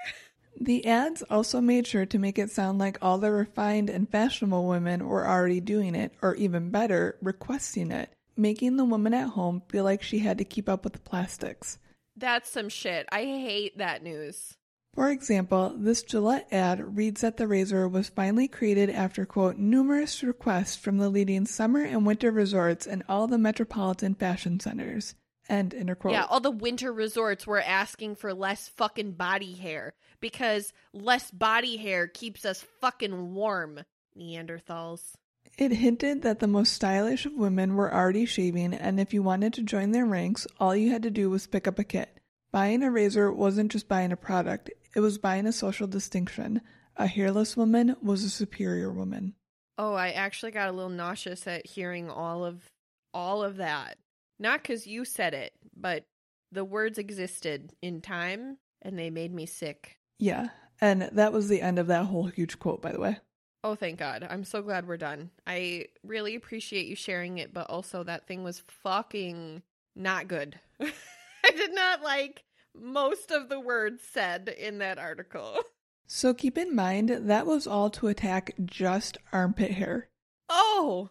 [0.60, 4.68] the ads also made sure to make it sound like all the refined and fashionable
[4.68, 9.62] women were already doing it, or even better, requesting it, making the woman at home
[9.70, 11.80] feel like she had to keep up with the plastics.
[12.16, 13.08] That's some shit.
[13.12, 14.56] I hate that news.
[14.94, 20.22] For example, this Gillette ad reads that the razor was finally created after, quote, numerous
[20.22, 25.16] requests from the leading summer and winter resorts and all the metropolitan fashion centers.
[25.54, 26.14] End inner quote.
[26.14, 31.78] Yeah, all the winter resorts were asking for less fucking body hair because less body
[31.78, 33.82] hair keeps us fucking warm.
[34.18, 35.14] Neanderthals.
[35.56, 39.54] It hinted that the most stylish of women were already shaving, and if you wanted
[39.54, 42.20] to join their ranks, all you had to do was pick up a kit.
[42.52, 46.62] Buying a razor wasn't just buying a product, it was buying a social distinction.
[46.98, 49.36] A hairless woman was a superior woman.
[49.78, 52.72] Oh, I actually got a little nauseous at hearing all of
[53.14, 53.98] all of that.
[54.40, 56.06] Not cuz you said it, but
[56.52, 59.98] the words existed in time and they made me sick.
[60.20, 60.50] Yeah,
[60.82, 63.18] and that was the end of that whole huge quote, by the way.
[63.64, 64.28] Oh, thank God.
[64.30, 65.32] I'm so glad we're done.
[65.48, 69.64] I really appreciate you sharing it, but also that thing was fucking
[69.96, 70.60] not good.
[70.82, 72.44] I did not like
[72.76, 75.58] most of the words said in that article.
[76.06, 80.10] So keep in mind that was all to attack just armpit hair.
[80.50, 81.10] Oh,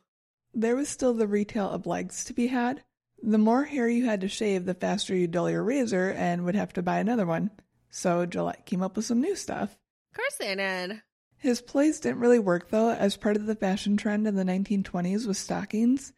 [0.52, 2.82] There was still the retail of legs to be had.
[3.22, 6.56] The more hair you had to shave, the faster you'd dull your razor and would
[6.56, 7.50] have to buy another one.
[7.90, 9.76] So Gillette came up with some new stuff.
[10.10, 11.02] of course they did.
[11.38, 15.26] His plays didn't really work though, as part of the fashion trend in the 1920s
[15.26, 16.12] was stockings.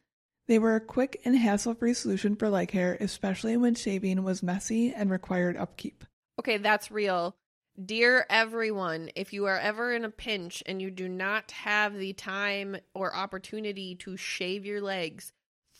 [0.46, 4.42] They were a quick and hassle free solution for leg hair, especially when shaving was
[4.42, 6.04] messy and required upkeep.
[6.38, 7.36] Okay, that's real.
[7.82, 12.12] Dear everyone, if you are ever in a pinch and you do not have the
[12.12, 15.32] time or opportunity to shave your legs,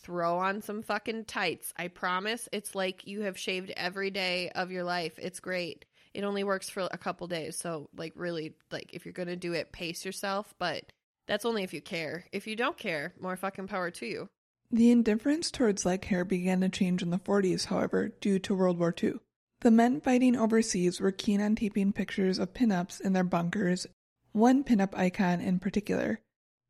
[0.05, 1.73] throw on some fucking tights.
[1.77, 5.17] I promise it's like you have shaved every day of your life.
[5.17, 5.85] It's great.
[6.13, 7.57] It only works for a couple days.
[7.57, 10.53] So, like, really, like, if you're going to do it, pace yourself.
[10.59, 10.83] But
[11.27, 12.25] that's only if you care.
[12.31, 14.29] If you don't care, more fucking power to you.
[14.71, 18.77] The indifference towards leg hair began to change in the 40s, however, due to World
[18.77, 19.15] War II.
[19.61, 23.87] The men fighting overseas were keen on taping pictures of pinups in their bunkers.
[24.33, 26.19] One pinup icon in particular,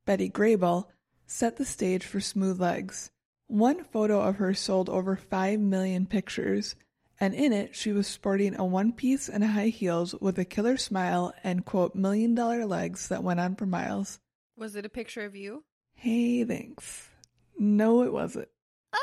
[0.06, 0.86] Betty Grable,
[1.28, 3.12] set the stage for smooth legs.
[3.48, 6.76] One photo of her sold over 5 million pictures,
[7.20, 10.78] and in it she was sporting a one piece and high heels with a killer
[10.78, 14.20] smile and, quote, million dollar legs that went on for miles.
[14.58, 15.64] Was it a picture of you?
[15.94, 17.10] Hey, thanks.
[17.58, 18.50] No, it wasn't.
[18.94, 19.00] Oh,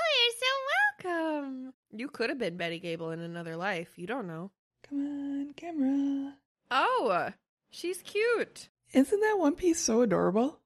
[1.05, 1.73] you're so welcome.
[1.93, 3.93] You could have been Betty Gable in another life.
[3.97, 4.51] You don't know.
[4.89, 6.35] Come on, camera.
[6.71, 7.31] Oh,
[7.71, 8.69] she's cute.
[8.93, 10.59] Isn't that one piece so adorable?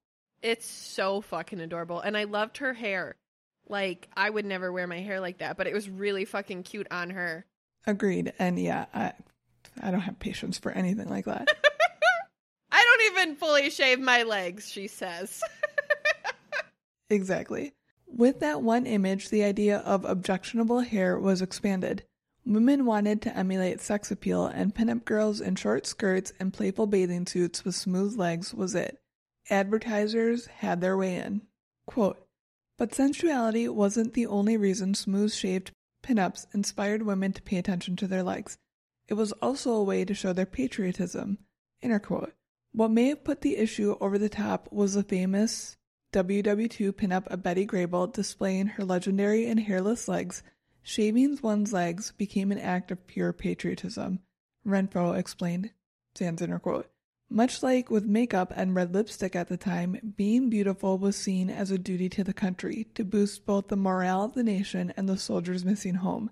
[0.43, 2.01] It's so fucking adorable.
[2.01, 3.17] And I loved her hair.
[3.69, 6.87] Like, I would never wear my hair like that, but it was really fucking cute
[6.91, 7.45] on her.
[7.87, 8.33] Agreed.
[8.39, 9.13] And yeah, I,
[9.81, 11.49] I don't have patience for anything like that.
[12.73, 15.43] I don't even fully shave my legs, she says.
[17.11, 17.75] exactly.
[18.07, 22.05] With that one image, the idea of objectionable hair was expanded.
[22.45, 27.27] Women wanted to emulate sex appeal, and pinup girls in short skirts and playful bathing
[27.27, 29.01] suits with smooth legs was it.
[29.51, 31.43] Advertisers had their way in.
[31.87, 32.26] Quote,
[32.79, 35.71] but sensuality wasn't the only reason smooth shaved
[36.03, 38.59] pinups inspired women to pay attention to their legs.
[39.09, 41.39] It was also a way to show their patriotism.
[41.81, 42.35] Inner quote.
[42.73, 45.77] What may have put the issue over the top was the famous
[46.13, 50.43] WW2 pinup of Betty Grable displaying her legendary and hairless legs.
[50.83, 54.21] Shaving one's legs became an act of pure patriotism.
[54.67, 55.71] Renfroe explained.
[56.15, 56.91] Sans inner quote.
[57.29, 61.71] Much like with makeup and red lipstick at the time, being beautiful was seen as
[61.71, 65.19] a duty to the country to boost both the morale of the nation and the
[65.19, 66.31] soldiers missing home.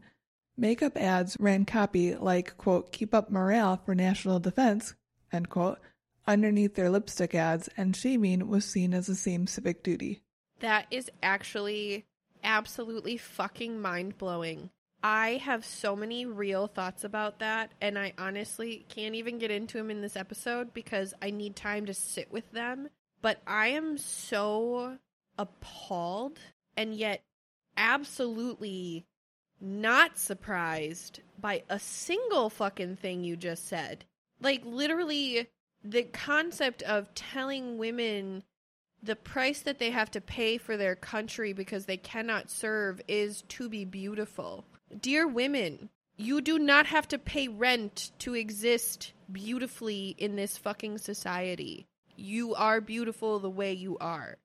[0.56, 4.94] Makeup ads ran copy like, quote, keep up morale for national defense,
[5.32, 5.80] end quote,
[6.28, 10.22] underneath their lipstick ads, and shaving was seen as the same civic duty.
[10.60, 12.06] That is actually
[12.44, 14.70] absolutely fucking mind blowing.
[15.06, 19.76] I have so many real thoughts about that, and I honestly can't even get into
[19.76, 22.88] them in this episode because I need time to sit with them.
[23.20, 24.96] But I am so
[25.36, 26.38] appalled
[26.74, 27.22] and yet
[27.76, 29.04] absolutely
[29.60, 34.06] not surprised by a single fucking thing you just said.
[34.40, 35.48] Like, literally,
[35.82, 38.42] the concept of telling women
[39.02, 43.42] the price that they have to pay for their country because they cannot serve is
[43.48, 44.64] to be beautiful.
[45.00, 50.98] Dear women, you do not have to pay rent to exist beautifully in this fucking
[50.98, 51.86] society.
[52.16, 54.36] You are beautiful the way you are.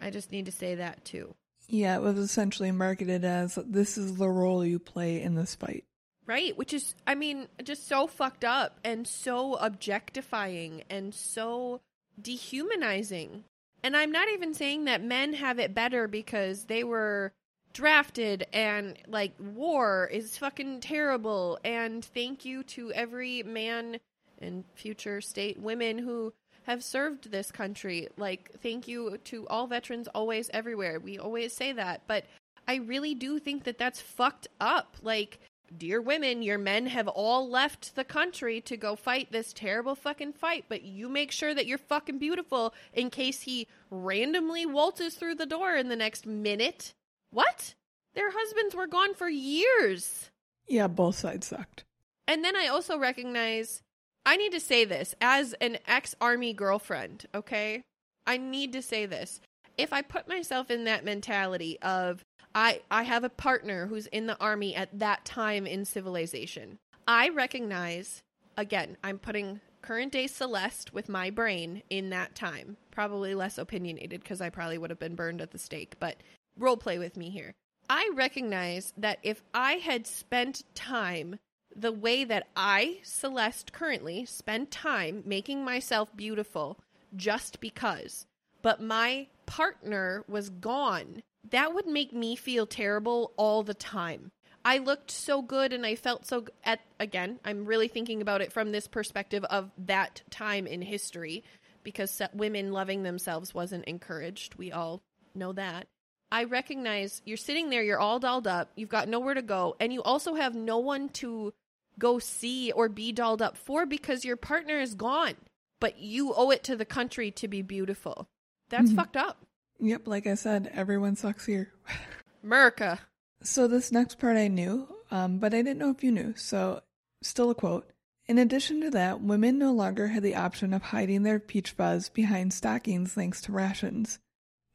[0.00, 1.34] I just need to say that too.
[1.68, 5.84] Yeah, it was essentially marketed as this is the role you play in this fight.
[6.26, 11.80] Right, which is, I mean, just so fucked up and so objectifying and so
[12.20, 13.44] dehumanizing.
[13.82, 17.32] And I'm not even saying that men have it better because they were
[17.74, 21.58] drafted and like war is fucking terrible.
[21.64, 23.98] And thank you to every man
[24.40, 26.32] and future state women who
[26.62, 28.08] have served this country.
[28.16, 30.98] Like thank you to all veterans always everywhere.
[30.98, 32.02] We always say that.
[32.06, 32.24] But
[32.66, 34.96] i really do think that that's fucked up.
[35.02, 35.40] Like
[35.76, 40.34] dear women your men have all left the country to go fight this terrible fucking
[40.34, 40.66] fight.
[40.68, 45.44] But you make sure that you're fucking beautiful in case he randomly waltzes through the
[45.44, 46.94] door in the next minute
[47.34, 47.74] what?
[48.14, 50.30] Their husbands were gone for years.
[50.66, 51.84] Yeah, both sides sucked.
[52.26, 53.82] And then I also recognize
[54.26, 57.82] I need to say this as an ex army girlfriend, okay?
[58.26, 59.40] I need to say this.
[59.76, 62.22] If I put myself in that mentality of
[62.54, 66.78] I I have a partner who's in the army at that time in civilization.
[67.06, 68.22] I recognize
[68.56, 72.78] again, I'm putting current day Celeste with my brain in that time.
[72.90, 76.16] Probably less opinionated because I probably would have been burned at the stake, but
[76.58, 77.54] role play with me here.
[77.88, 81.38] I recognize that if I had spent time
[81.76, 86.78] the way that I, Celeste, currently spend time making myself beautiful
[87.16, 88.26] just because,
[88.62, 94.30] but my partner was gone, that would make me feel terrible all the time.
[94.64, 98.52] I looked so good and I felt so at again, I'm really thinking about it
[98.52, 101.44] from this perspective of that time in history
[101.82, 104.54] because women loving themselves wasn't encouraged.
[104.54, 105.02] We all
[105.34, 105.86] know that.
[106.34, 109.92] I recognize you're sitting there, you're all dolled up, you've got nowhere to go, and
[109.92, 111.54] you also have no one to
[111.96, 115.36] go see or be dolled up for because your partner is gone.
[115.78, 118.26] But you owe it to the country to be beautiful.
[118.68, 118.96] That's mm-hmm.
[118.96, 119.46] fucked up.
[119.78, 121.72] Yep, like I said, everyone sucks here.
[122.42, 122.98] America.
[123.44, 126.34] So this next part I knew, um, but I didn't know if you knew.
[126.36, 126.82] So,
[127.22, 127.88] still a quote.
[128.26, 132.08] In addition to that, women no longer had the option of hiding their peach fuzz
[132.08, 134.18] behind stockings thanks to rations.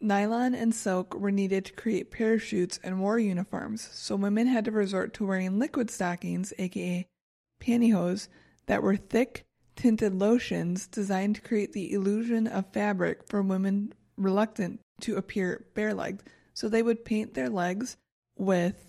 [0.02, 4.72] Nylon and silk were needed to create parachutes and war uniforms, so women had to
[4.72, 7.06] resort to wearing liquid stockings, aka
[7.62, 8.30] pantyhose,
[8.68, 14.80] that were thick, tinted lotions designed to create the illusion of fabric for women reluctant
[15.02, 16.24] to appear bare legged.
[16.54, 17.98] So they would paint their legs
[18.38, 18.86] with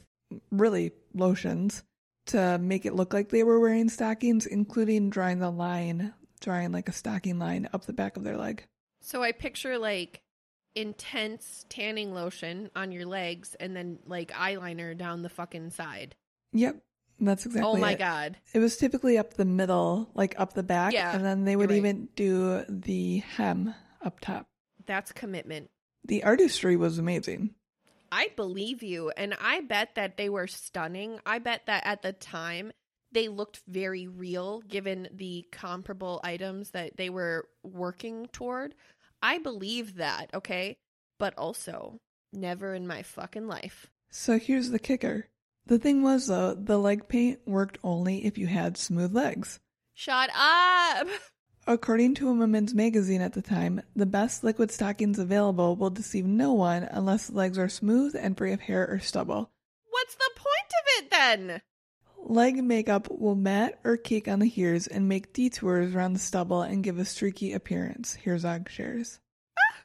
[0.50, 1.82] really lotions
[2.26, 6.88] to make it look like they were wearing stockings, including drawing the line, drawing like
[6.88, 8.64] a stocking line up the back of their leg.
[9.00, 10.22] So I picture like
[10.74, 16.14] intense tanning lotion on your legs and then like eyeliner down the fucking side.
[16.52, 16.82] Yep.
[17.20, 17.98] That's exactly Oh my it.
[17.98, 18.38] god.
[18.54, 21.68] It was typically up the middle, like up the back, yeah, and then they would
[21.70, 21.76] right.
[21.76, 24.46] even do the hem up top.
[24.86, 25.70] That's commitment.
[26.04, 27.50] The artistry was amazing.
[28.10, 31.20] I believe you and I bet that they were stunning.
[31.26, 32.72] I bet that at the time
[33.12, 38.74] they looked very real given the comparable items that they were working toward.
[39.22, 40.78] I believe that, okay?
[41.18, 42.00] But also,
[42.32, 43.90] never in my fucking life.
[44.10, 45.28] So here's the kicker
[45.66, 49.60] The thing was, though, the leg paint worked only if you had smooth legs.
[49.94, 51.06] Shut up.
[51.66, 56.24] According to a women's magazine at the time, the best liquid stockings available will deceive
[56.24, 59.50] no one unless the legs are smooth and free of hair or stubble.
[59.90, 61.62] What's the point of it then?
[62.30, 66.62] Leg makeup will mat or cake on the heels and make detours around the stubble
[66.62, 69.18] and give a streaky appearance, Herzig shares.
[69.58, 69.78] Ah!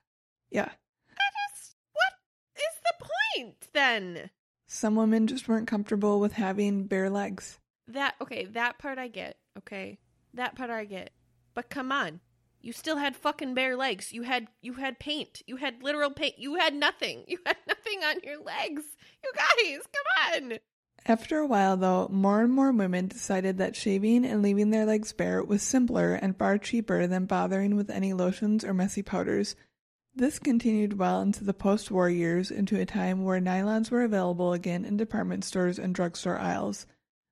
[0.52, 0.70] Yeah.
[1.10, 2.14] I just, what
[2.56, 3.08] is the
[3.41, 4.30] point then?
[4.68, 7.58] Some women just weren't comfortable with having bare legs.
[7.88, 9.98] That, okay, that part I get, okay?
[10.36, 11.14] That part I get.
[11.56, 12.20] But come on.
[12.62, 14.14] You still had fucking bare legs.
[14.14, 15.41] You had you had paint.
[15.48, 16.36] You had literal paint.
[16.38, 17.24] You had nothing.
[17.28, 18.84] You had nothing on your legs.
[19.24, 20.60] You guys, come on.
[21.08, 25.14] After a while, though, more and more women decided that shaving and leaving their legs
[25.14, 29.56] bare was simpler and far cheaper than bothering with any lotions or messy powders.
[30.16, 34.51] This continued well into the post war years, into a time where nylons were available
[34.51, 36.88] again in department stores and drugstore aisles.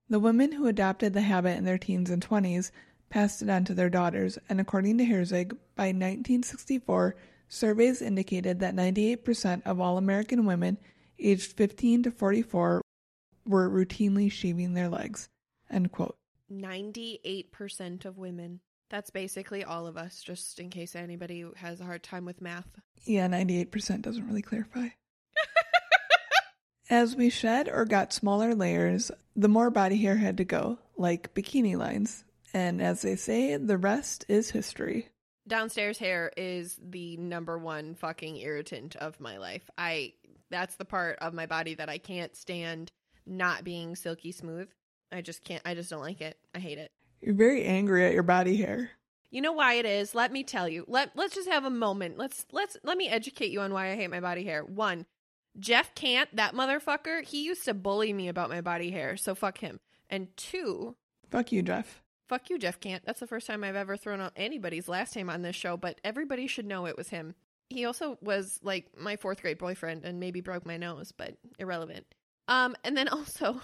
[0.07, 2.69] The women who adopted the habit in their teens and 20s
[3.09, 7.15] passed it on to their daughters, and according to Herzig, by 1964,
[7.47, 10.77] surveys indicated that 98% of all American women
[11.17, 12.82] aged 15 to 44
[13.45, 15.29] were routinely shaving their legs.
[15.69, 16.17] End quote.
[16.51, 18.59] 98% of women.
[18.89, 22.67] That's basically all of us, just in case anybody has a hard time with math.
[23.05, 24.89] Yeah, 98% doesn't really clarify.
[26.89, 31.33] As we shed or got smaller layers, the more body hair had to go, like
[31.33, 32.23] bikini lines.
[32.53, 35.09] And as they say, the rest is history.
[35.47, 39.69] Downstairs hair is the number one fucking irritant of my life.
[39.77, 40.13] I
[40.51, 42.91] that's the part of my body that I can't stand
[43.25, 44.69] not being silky smooth.
[45.11, 46.37] I just can't I just don't like it.
[46.55, 46.91] I hate it.
[47.21, 48.91] You're very angry at your body hair.
[49.29, 50.13] You know why it is?
[50.13, 50.85] Let me tell you.
[50.87, 52.17] Let let's just have a moment.
[52.17, 54.63] Let's let's let me educate you on why I hate my body hair.
[54.63, 55.05] One,
[55.59, 59.59] Jeff can't, that motherfucker, he used to bully me about my body hair, so fuck
[59.59, 59.79] him.
[60.09, 60.95] And two,
[61.29, 62.01] Fuck you, Jeff.
[62.27, 63.03] fuck you, Jeff Can't.
[63.05, 65.99] That's the first time I've ever thrown out anybody's last name on this show, but
[66.03, 67.33] everybody should know it was him.
[67.69, 72.05] He also was like my fourth grade boyfriend and maybe broke my nose, but irrelevant.
[72.47, 73.61] Um, and then also,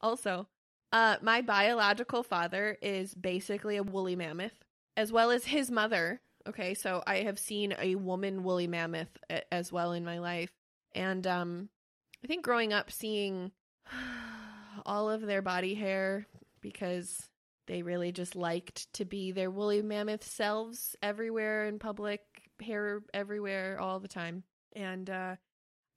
[0.00, 0.48] also,
[0.92, 4.64] uh, my biological father is basically a woolly mammoth,
[4.96, 6.20] as well as his mother.
[6.48, 10.52] Okay, so I have seen a woman woolly mammoth a- as well in my life,
[10.94, 11.68] and um,
[12.24, 13.50] I think growing up seeing
[14.86, 16.26] all of their body hair
[16.60, 17.28] because
[17.66, 22.20] they really just liked to be their woolly mammoth selves everywhere in public,
[22.62, 24.44] hair everywhere all the time.
[24.74, 25.36] And uh,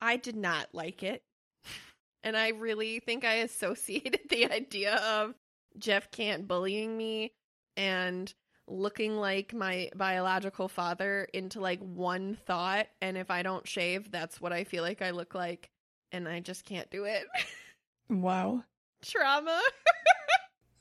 [0.02, 1.24] I did not like it.
[2.24, 5.36] And I really think I associated the idea of
[5.78, 7.34] Jeff Can't bullying me
[7.78, 8.34] and
[8.68, 12.88] looking like my biological father into like one thought.
[13.02, 15.70] And if I don't shave, that's what I feel like I look like.
[16.12, 17.26] And I just can't do it.
[18.10, 18.64] Wow.
[19.04, 19.62] Trauma.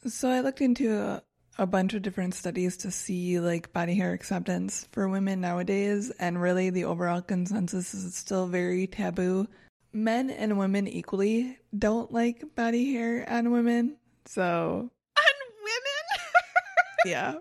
[0.07, 1.23] So I looked into a,
[1.59, 6.41] a bunch of different studies to see like body hair acceptance for women nowadays, and
[6.41, 9.49] really the overall consensus is it's still very taboo.
[9.93, 13.97] Men and women equally don't like body hair on women.
[14.27, 15.25] So On
[15.63, 16.25] women?
[17.07, 17.35] yeah.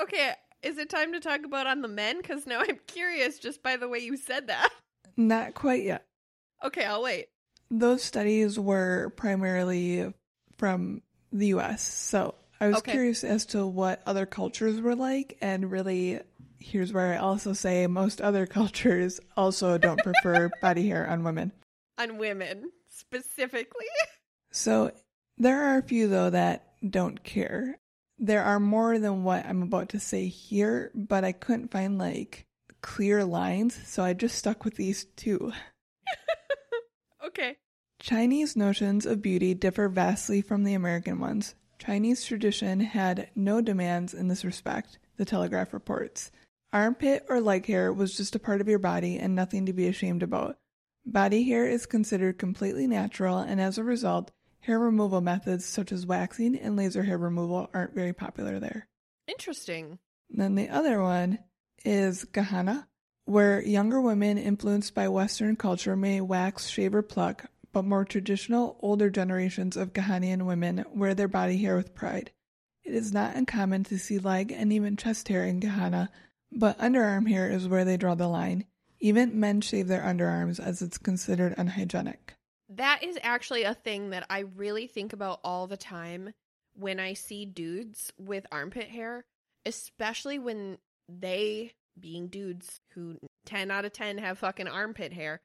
[0.00, 0.32] okay,
[0.62, 2.16] is it time to talk about on the men?
[2.18, 4.70] Because now I'm curious just by the way you said that.
[5.16, 6.06] Not quite yet.
[6.64, 7.26] Okay, I'll wait.
[7.70, 10.12] Those studies were primarily
[10.56, 11.82] from the US.
[11.82, 12.92] So I was Okay.
[12.92, 15.36] curious as to what other cultures were like.
[15.40, 16.20] And really,
[16.58, 21.52] here's where I also say most other cultures also don't prefer body hair on women.
[22.00, 23.86] On women, specifically.
[24.50, 24.90] So
[25.36, 27.78] there are a few, though, that don't care.
[28.18, 32.46] There are more than what I'm about to say here, but I couldn't find like
[32.80, 33.78] clear lines.
[33.86, 35.52] So I just stuck with these two.
[37.26, 37.56] okay.
[37.98, 41.54] Chinese notions of beauty differ vastly from the American ones.
[41.78, 46.30] Chinese tradition had no demands in this respect, the Telegraph reports.
[46.72, 49.86] Armpit or leg hair was just a part of your body and nothing to be
[49.86, 50.56] ashamed about.
[51.10, 54.30] Body hair is considered completely natural, and as a result,
[54.60, 58.86] hair removal methods such as waxing and laser hair removal aren't very popular there.
[59.26, 59.98] Interesting.
[60.28, 61.40] Then the other one
[61.84, 62.86] is Gahana,
[63.24, 68.78] where younger women influenced by Western culture may wax, shave, or pluck, but more traditional,
[68.80, 72.30] older generations of Gahanian women wear their body hair with pride.
[72.84, 76.10] It is not uncommon to see leg and even chest hair in Gahana,
[76.52, 78.64] but underarm hair is where they draw the line.
[79.00, 82.34] Even men shave their underarms as it's considered unhygienic.
[82.68, 86.34] That is actually a thing that I really think about all the time
[86.74, 89.24] when I see dudes with armpit hair,
[89.66, 90.78] especially when
[91.08, 95.40] they, being dudes who 10 out of 10 have fucking armpit hair,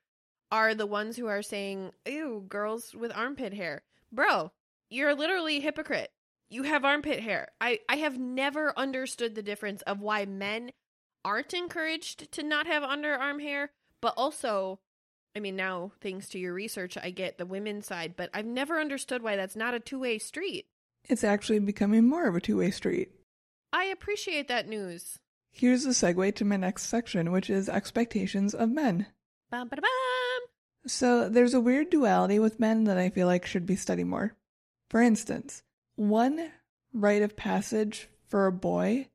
[0.51, 3.82] are the ones who are saying, ew, girls with armpit hair.
[4.12, 4.51] Bro,
[4.89, 6.12] you're literally a hypocrite.
[6.49, 7.47] You have armpit hair.
[7.60, 10.72] I, I have never understood the difference of why men
[11.26, 13.72] aren't encouraged to not have underarm hair,
[14.02, 14.80] but also,
[15.36, 18.80] I mean, now thanks to your research, I get the women's side, but I've never
[18.80, 20.68] understood why that's not a two way street.
[21.04, 23.12] It's actually becoming more of a two way street.
[23.74, 25.20] I appreciate that news.
[25.52, 29.08] Here's the segue to my next section, which is expectations of men.
[29.50, 29.90] Bum, ba, bum.
[30.88, 34.36] So there's a weird duality with men that I feel like should be studied more.
[34.90, 35.64] For instance,
[35.96, 36.52] one
[36.94, 39.08] rite of passage for a boy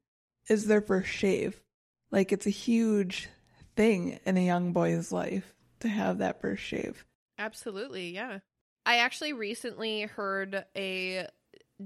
[0.48, 1.62] is their first shave.
[2.10, 3.28] Like it's a huge
[3.76, 7.04] thing in a young boy's life to have that first shave.
[7.38, 8.38] Absolutely, yeah.
[8.84, 11.26] I actually recently heard a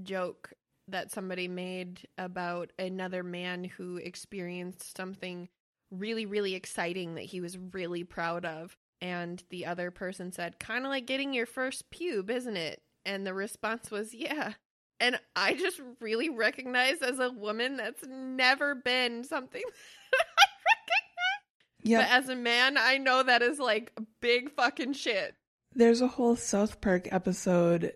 [0.03, 0.53] joke
[0.87, 5.49] that somebody made about another man who experienced something
[5.91, 8.75] really, really exciting that he was really proud of.
[9.01, 12.81] And the other person said, kind of like getting your first pube, isn't it?
[13.05, 14.53] And the response was, yeah.
[14.99, 19.61] And I just really recognize as a woman that's never been something
[20.11, 21.83] that I recognize.
[21.83, 21.97] Yeah.
[21.99, 23.91] But as a man, I know that is like
[24.21, 25.35] big fucking shit.
[25.73, 27.93] There's a whole South Park episode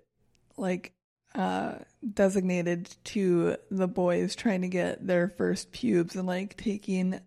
[0.58, 0.94] like
[1.36, 1.76] uh
[2.14, 7.20] designated to the boys trying to get their first pubes and like taking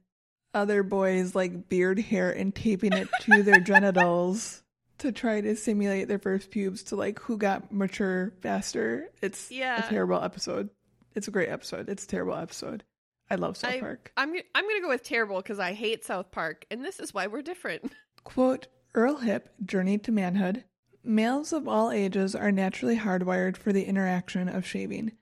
[0.55, 4.62] other boys like beard hair and taping it to their genitals
[5.03, 9.11] to try to simulate their first pubes to like who got mature faster.
[9.21, 9.85] It's Yeah.
[9.85, 10.71] a terrible episode.
[11.15, 11.89] It's a great episode.
[11.89, 12.85] It's a terrible episode.
[13.31, 14.13] I love South I, Park.
[14.17, 17.27] I'm I'm gonna go with terrible because I hate South Park, and this is why
[17.27, 17.93] we're different.
[18.25, 20.65] Quote Earl Hipp, Journey to Manhood.
[21.05, 25.13] Males of all ages are naturally hardwired for the interaction of shaving.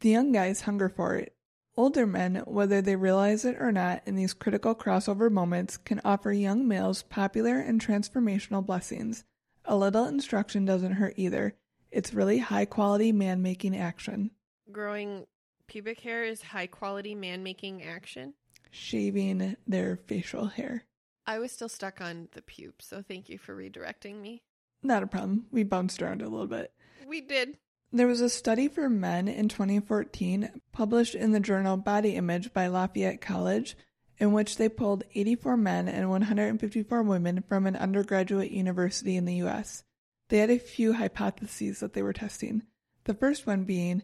[0.00, 1.34] The young guys hunger for it.
[1.78, 6.32] Older men, whether they realize it or not, in these critical crossover moments, can offer
[6.32, 9.22] young males popular and transformational blessings.
[9.64, 11.54] A little instruction doesn't hurt either.
[11.92, 14.32] It's really high quality man making action.
[14.72, 15.24] Growing
[15.68, 18.34] pubic hair is high quality man making action.
[18.72, 20.82] Shaving their facial hair.
[21.26, 24.42] I was still stuck on the pube, so thank you for redirecting me.
[24.82, 25.46] Not a problem.
[25.52, 26.72] We bounced around a little bit.
[27.06, 27.56] We did.
[27.90, 32.66] There was a study for men in 2014 published in the journal Body Image by
[32.66, 33.78] Lafayette College,
[34.18, 39.36] in which they pulled 84 men and 154 women from an undergraduate university in the
[39.36, 39.84] US.
[40.28, 42.62] They had a few hypotheses that they were testing.
[43.04, 44.02] The first one being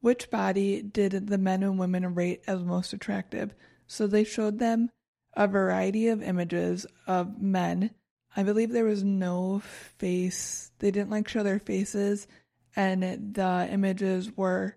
[0.00, 3.56] which body did the men and women rate as most attractive?
[3.88, 4.90] So they showed them
[5.32, 7.90] a variety of images of men.
[8.36, 9.58] I believe there was no
[9.98, 12.28] face, they didn't like show their faces
[12.76, 13.02] and
[13.34, 14.76] the images were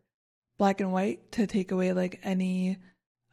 [0.57, 2.77] black and white to take away like any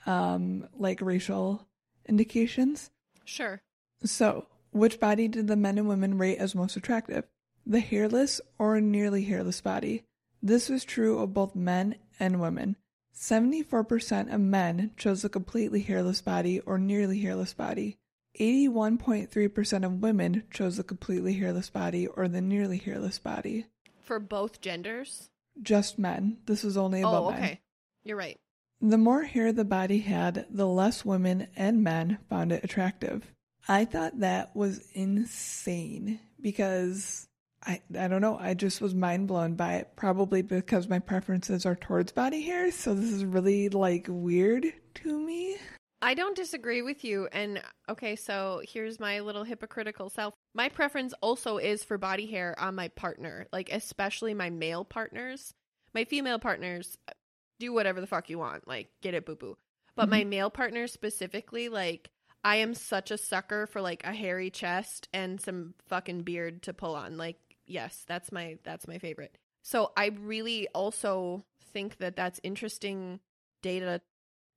[0.04, 1.66] um like racial
[2.08, 2.90] indications.
[3.24, 3.62] Sure.
[4.04, 7.24] So, which body did the men and women rate as most attractive?
[7.64, 10.04] The hairless or nearly hairless body.
[10.42, 12.76] This was true of both men and women.
[13.14, 17.96] 74% of men chose a completely hairless body or nearly hairless body.
[18.38, 23.66] 81.3% of women chose a completely hairless body or the nearly hairless body.
[24.06, 25.28] For both genders.
[25.60, 26.38] Just men.
[26.46, 27.42] This was only about Oh, men.
[27.42, 27.60] okay.
[28.04, 28.38] You're right.
[28.80, 33.24] The more hair the body had, the less women and men found it attractive.
[33.68, 37.26] I thought that was insane because
[37.64, 41.66] I I don't know, I just was mind blown by it probably because my preferences
[41.66, 45.56] are towards body hair, so this is really like weird to me.
[46.02, 47.28] I don't disagree with you.
[47.32, 50.34] And okay, so here's my little hypocritical self.
[50.54, 55.54] My preference also is for body hair on my partner, like especially my male partners.
[55.94, 57.12] My female partners uh,
[57.58, 59.56] do whatever the fuck you want, like get it boo boo.
[59.94, 60.30] But my mm-hmm.
[60.30, 62.10] male partners specifically, like
[62.44, 66.74] I am such a sucker for like a hairy chest and some fucking beard to
[66.74, 67.16] pull on.
[67.16, 69.38] Like yes, that's my that's my favorite.
[69.62, 73.20] So I really also think that that's interesting
[73.62, 74.02] data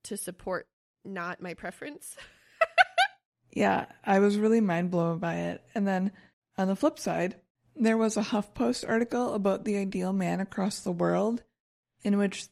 [0.04, 0.68] to support
[1.04, 2.16] not my preference.
[3.52, 5.64] Yeah, I was really mind blown by it.
[5.74, 6.12] And then
[6.58, 7.36] on the flip side,
[7.76, 11.44] there was a HuffPost article about the ideal man across the world,
[12.04, 12.48] in which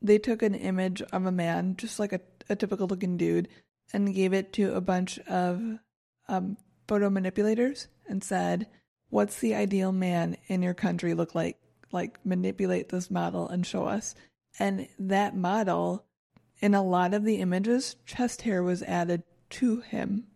[0.00, 3.48] they took an image of a man, just like a, a typical looking dude,
[3.92, 5.78] and gave it to a bunch of
[6.28, 8.68] um, photo manipulators and said,
[9.10, 11.56] What's the ideal man in your country look like?
[11.92, 14.14] Like, manipulate this model and show us.
[14.58, 16.04] And that model,
[16.60, 20.26] in a lot of the images, chest hair was added to him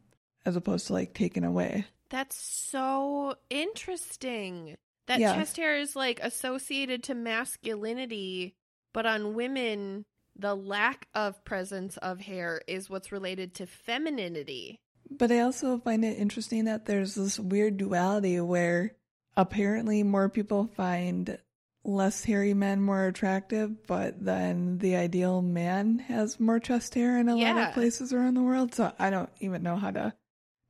[0.45, 1.87] as opposed to like taken away.
[2.11, 4.77] That's so interesting.
[5.07, 5.35] That Yeah.
[5.35, 8.55] chest hair is like associated to masculinity,
[8.93, 10.05] but on women,
[10.37, 14.79] the lack of presence of hair is what's related to femininity.
[15.11, 18.95] But I also find it interesting that there's this weird duality where
[19.37, 21.39] apparently more people find
[21.85, 27.29] less hairy men more attractive, but then the ideal man has more chest hair in
[27.29, 28.75] a lot of places around the world.
[28.75, 30.15] So I don't even know how to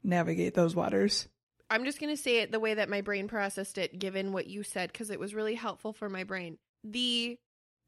[0.02, 1.28] navigate those waters.
[1.70, 4.46] I'm just going to say it the way that my brain processed it, given what
[4.46, 6.58] you said, because it was really helpful for my brain.
[6.84, 7.38] The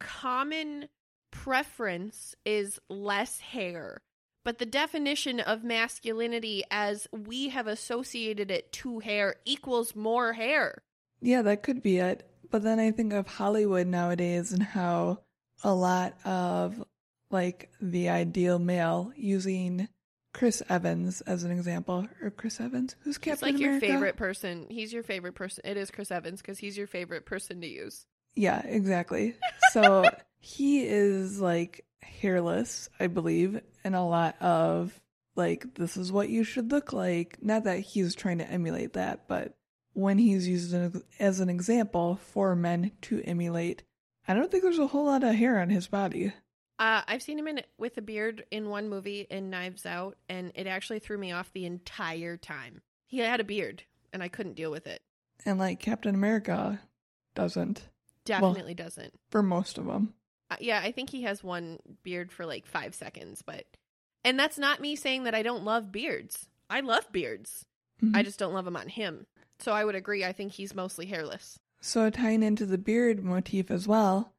[0.01, 0.89] common
[1.31, 4.01] preference is less hair,
[4.45, 10.83] but the definition of masculinity as we have associated it to hair equals more hair.
[11.21, 12.27] Yeah, that could be it.
[12.55, 15.19] But then I think of Hollywood nowadays and how
[15.65, 16.85] a lot of
[17.29, 19.89] like the ideal male using
[20.33, 24.69] Chris Evans as an example, or Chris Evans, who's Captain He's like your favorite person.
[24.71, 25.65] He's your favorite person.
[25.65, 28.07] It is Chris Evans because he's your favorite person to use.
[28.37, 29.35] Yeah, exactly.
[29.73, 34.97] So he is like hairless, I believe, and a lot of
[35.35, 37.39] like this is what you should look like.
[37.43, 39.57] Not that he's trying to emulate that, but
[39.95, 43.83] when he's used as an- as an example for men to emulate,
[44.29, 46.33] I don't think there's a whole lot of hair on his body.
[46.79, 50.51] Uh, I've seen him in with a beard in one movie in Knives Out, and
[50.55, 52.83] it actually threw me off the entire time.
[53.07, 55.01] He had a beard, and I couldn't deal with it.
[55.47, 56.81] And like Captain America
[57.35, 57.89] doesn't
[58.25, 59.13] Definitely doesn't.
[59.31, 60.15] for most of them.
[60.51, 63.67] Uh, yeah, I think he has one beard for like five seconds, but
[64.25, 66.49] and that's not me saying that I don't love beards.
[66.71, 67.67] I love beards.
[68.03, 68.17] Mhm.
[68.17, 69.27] I just don't love them on him.
[69.65, 70.27] So I would agree.
[70.27, 71.59] I think he's mostly hairless.
[71.81, 74.35] So tying into the beard motif as well,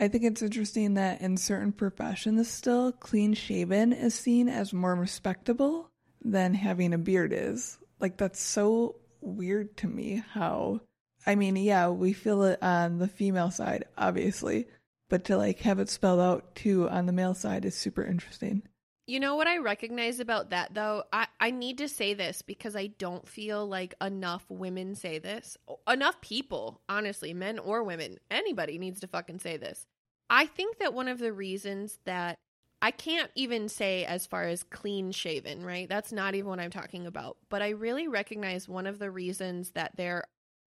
[0.00, 4.96] I think it's interesting that in certain professions still clean shaven is seen as more
[4.96, 5.90] respectable
[6.24, 7.78] than having a beard is.
[8.00, 10.80] Like that's so weird to me how
[11.24, 14.66] I mean, yeah, we feel it on the female side, obviously,
[15.08, 18.62] but to like have it spelled out too on the male side is super interesting.
[19.06, 21.04] You know what I recognize about that though?
[21.12, 25.58] I, I need to say this because I don't feel like enough women say this.
[25.86, 29.86] Enough people, honestly, men or women, anybody needs to fucking say this.
[30.30, 32.38] I think that one of the reasons that
[32.80, 35.88] I can't even say as far as clean shaven, right?
[35.88, 37.36] That's not even what I'm talking about.
[37.50, 40.24] But I really recognize one of the reasons that there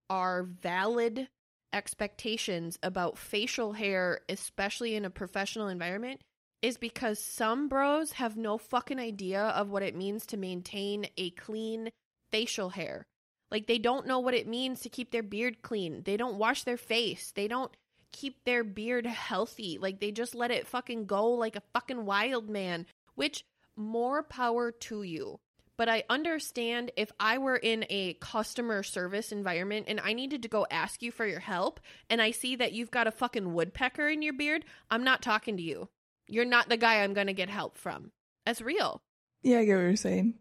[0.09, 1.27] are valid
[1.73, 6.21] expectations about facial hair, especially in a professional environment,
[6.61, 11.29] is because some bros have no fucking idea of what it means to maintain a
[11.31, 11.91] clean
[12.31, 13.05] facial hair.
[13.51, 16.03] Like they don't know what it means to keep their beard clean.
[16.03, 17.31] They don't wash their face.
[17.31, 17.71] They don't
[18.11, 19.77] keep their beard healthy.
[19.79, 22.85] Like they just let it fucking go like a fucking wild man,
[23.15, 23.43] which
[23.75, 25.39] more power to you.
[25.77, 30.49] But I understand if I were in a customer service environment and I needed to
[30.49, 31.79] go ask you for your help
[32.09, 35.55] and I see that you've got a fucking woodpecker in your beard, I'm not talking
[35.57, 35.87] to you.
[36.27, 38.11] You're not the guy I'm going to get help from.
[38.45, 39.01] That's real.
[39.43, 40.35] Yeah, I get what you're saying.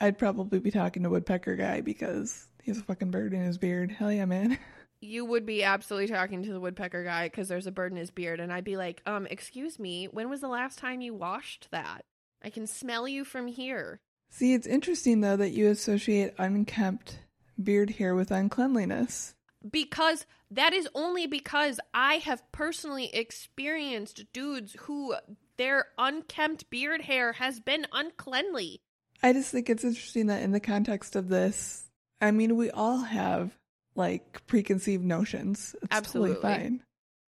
[0.00, 3.58] I'd probably be talking to Woodpecker guy because he has a fucking bird in his
[3.58, 3.90] beard.
[3.90, 4.58] Hell yeah, man.
[5.00, 8.10] You would be absolutely talking to the woodpecker guy because there's a bird in his
[8.10, 8.40] beard.
[8.40, 12.04] And I'd be like, um, excuse me, when was the last time you washed that?
[12.42, 14.00] I can smell you from here.
[14.30, 17.20] See, it's interesting though that you associate unkempt
[17.62, 19.34] beard hair with uncleanliness.
[19.68, 25.14] Because that is only because I have personally experienced dudes who
[25.56, 28.80] their unkempt beard hair has been uncleanly.
[29.22, 31.90] I just think it's interesting that in the context of this,
[32.20, 33.56] I mean, we all have
[33.94, 35.74] like preconceived notions.
[35.82, 36.36] It's Absolutely.
[36.36, 36.82] totally fine.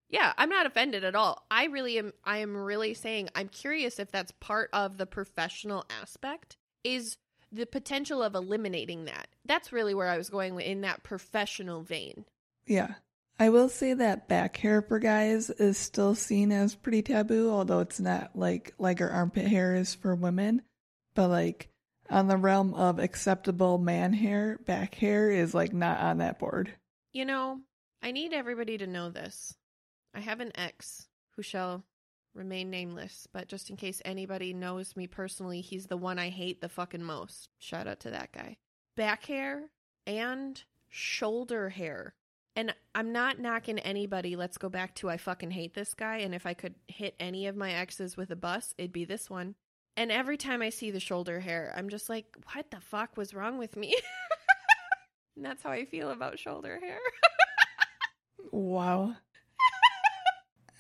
[0.09, 1.45] Yeah, I'm not offended at all.
[1.51, 5.85] I really am I am really saying I'm curious if that's part of the professional
[6.01, 7.17] aspect is
[7.53, 9.29] the potential of eliminating that.
[9.45, 12.25] That's really where I was going in that professional vein.
[12.67, 12.95] Yeah.
[13.39, 17.81] I will say that back hair for guys is still seen as pretty taboo, although
[17.81, 20.61] it's not like like our armpit hair is for women.
[21.15, 21.71] But like
[22.11, 26.75] on the realm of acceptable man hair, back hair is like not on that board.
[27.13, 27.61] You know,
[28.03, 29.55] I need everybody to know this.
[30.15, 31.85] I have an ex who shall
[32.35, 36.61] remain nameless, but just in case anybody knows me personally, he's the one I hate
[36.61, 37.49] the fucking most.
[37.59, 38.57] Shout out to that guy.
[38.97, 39.71] Back hair
[40.07, 42.15] and shoulder hair.
[42.57, 44.37] And I'm not knocking anybody.
[44.37, 46.19] Let's go back to I fucking hate this guy.
[46.19, 49.31] And if I could hit any of my exes with a bus, it'd be this
[49.31, 49.55] one.
[49.97, 53.35] And every time I see the shoulder hair, I'm just like, what the fuck was
[53.35, 53.95] wrong with me?
[55.37, 56.99] and that's how I feel about shoulder hair.
[58.53, 59.15] Wow.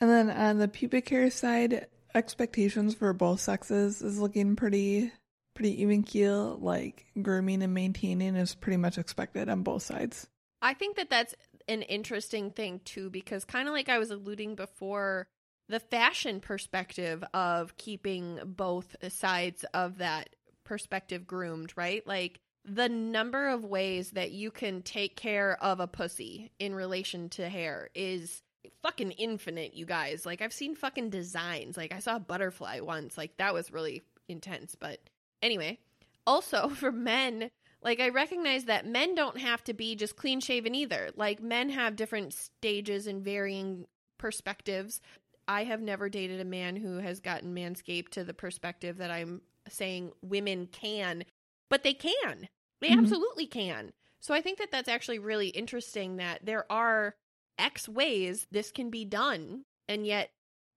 [0.01, 5.13] And then on the pubic hair side, expectations for both sexes is looking pretty
[5.55, 6.59] pretty even keel.
[6.61, 10.27] Like grooming and maintaining is pretty much expected on both sides.
[10.63, 11.35] I think that that's
[11.69, 15.29] an interesting thing too, because kind of like I was alluding before,
[15.69, 20.31] the fashion perspective of keeping both sides of that
[20.65, 22.07] perspective groomed, right?
[22.07, 27.29] Like the number of ways that you can take care of a pussy in relation
[27.31, 28.43] to hair is
[28.83, 30.27] fucking infinite, you guys.
[30.27, 31.77] Like I've seen fucking designs.
[31.77, 33.17] Like I saw a butterfly once.
[33.17, 35.01] Like that was really intense, but
[35.43, 35.79] anyway.
[36.27, 37.51] Also for men,
[37.83, 41.11] like I recognize that men don't have to be just clean shaven either.
[41.17, 43.87] Like men have different stages and varying
[44.19, 45.01] perspectives.
[45.49, 49.41] I have never dated a man who has gotten manscaped to the perspective that I'm
[49.69, 51.25] saying women can,
[51.69, 52.49] but they can.
[52.81, 52.99] They Mhm.
[52.99, 53.93] absolutely can.
[54.21, 57.15] So I think that that's actually really interesting that there are
[57.59, 60.31] X ways this can be done, and yet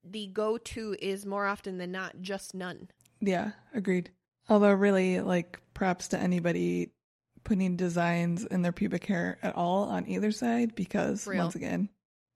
[0.03, 2.89] the go to is more often than not just none.
[3.21, 4.11] Yeah, agreed.
[4.49, 6.91] Although, really, like, props to anybody
[7.43, 11.43] putting designs in their pubic hair at all on either side because, Real.
[11.43, 11.89] once again,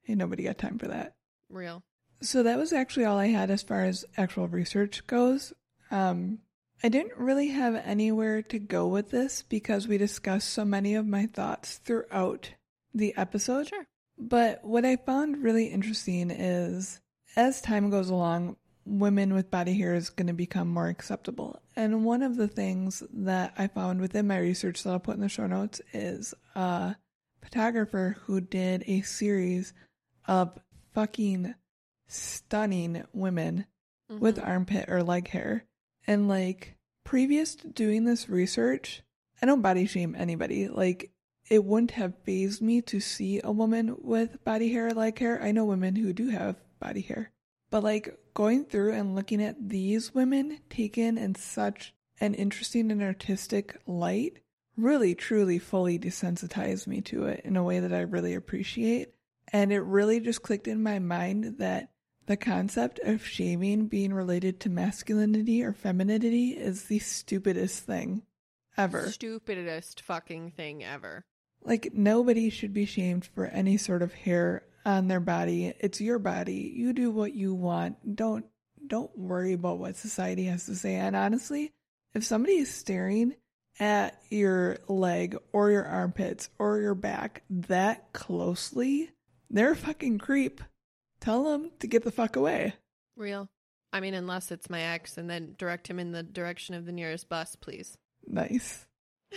[0.07, 1.15] ain't nobody got time for that.
[1.49, 1.83] Real.
[2.21, 5.53] So that was actually all I had as far as actual research goes.
[5.91, 6.39] Um,
[6.83, 11.07] I didn't really have anywhere to go with this because we discussed so many of
[11.07, 12.51] my thoughts throughout
[12.93, 13.67] the episode.
[13.67, 13.87] Sure.
[14.17, 16.99] But what I found really interesting is
[17.35, 21.61] as time goes along, women with body hair is going to become more acceptable.
[21.75, 25.21] And one of the things that I found within my research that I'll put in
[25.21, 26.95] the show notes is a
[27.41, 29.73] photographer who did a series
[30.25, 30.57] of
[30.93, 31.53] fucking
[32.07, 33.65] stunning women
[34.09, 34.47] with Mhm.
[34.47, 35.65] armpit or leg hair.
[36.07, 39.03] And like previous to doing this research,
[39.41, 40.69] I don't body shame anybody.
[40.69, 41.11] Like
[41.49, 45.41] it wouldn't have phased me to see a woman with body hair like hair.
[45.41, 47.31] I know women who do have body hair.
[47.69, 53.03] But like going through and looking at these women taken in such an interesting and
[53.03, 54.39] artistic light
[54.75, 59.13] really truly fully desensitized me to it in a way that I really appreciate.
[59.51, 61.89] And it really just clicked in my mind that
[62.25, 68.23] the concept of shaming being related to masculinity or femininity is the stupidest thing
[68.77, 69.09] ever.
[69.09, 71.25] Stupidest fucking thing ever.
[71.67, 75.73] Like nobody should be shamed for any sort of hair on their body.
[75.81, 76.71] It's your body.
[76.73, 78.15] You do what you want.
[78.15, 78.45] Don't
[78.87, 80.95] don't worry about what society has to say.
[80.95, 81.73] And honestly,
[82.13, 83.35] if somebody is staring
[83.81, 89.11] at your leg or your armpits or your back that closely,
[89.49, 90.61] they're a fucking creep.
[91.19, 92.75] Tell them to get the fuck away.
[93.17, 93.49] Real.
[93.91, 96.91] I mean, unless it's my ex, and then direct him in the direction of the
[96.91, 97.97] nearest bus, please.
[98.25, 98.85] Nice.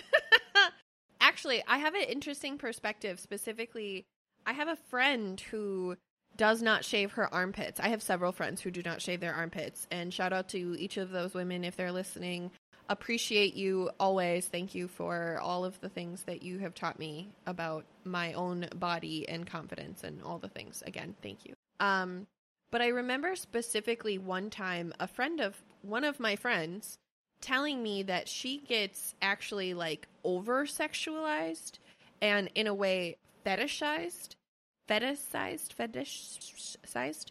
[1.30, 3.20] Actually, I have an interesting perspective.
[3.20, 4.04] Specifically,
[4.44, 5.94] I have a friend who
[6.36, 7.78] does not shave her armpits.
[7.78, 9.86] I have several friends who do not shave their armpits.
[9.92, 12.50] And shout out to each of those women if they're listening.
[12.88, 14.48] Appreciate you always.
[14.48, 18.66] Thank you for all of the things that you have taught me about my own
[18.74, 20.82] body and confidence and all the things.
[20.84, 21.54] Again, thank you.
[21.78, 22.26] Um,
[22.72, 26.98] but I remember specifically one time a friend of one of my friends
[27.40, 31.78] telling me that she gets actually like over sexualized
[32.20, 34.34] and in a way fetishized,
[34.88, 37.26] fetishized, fetishized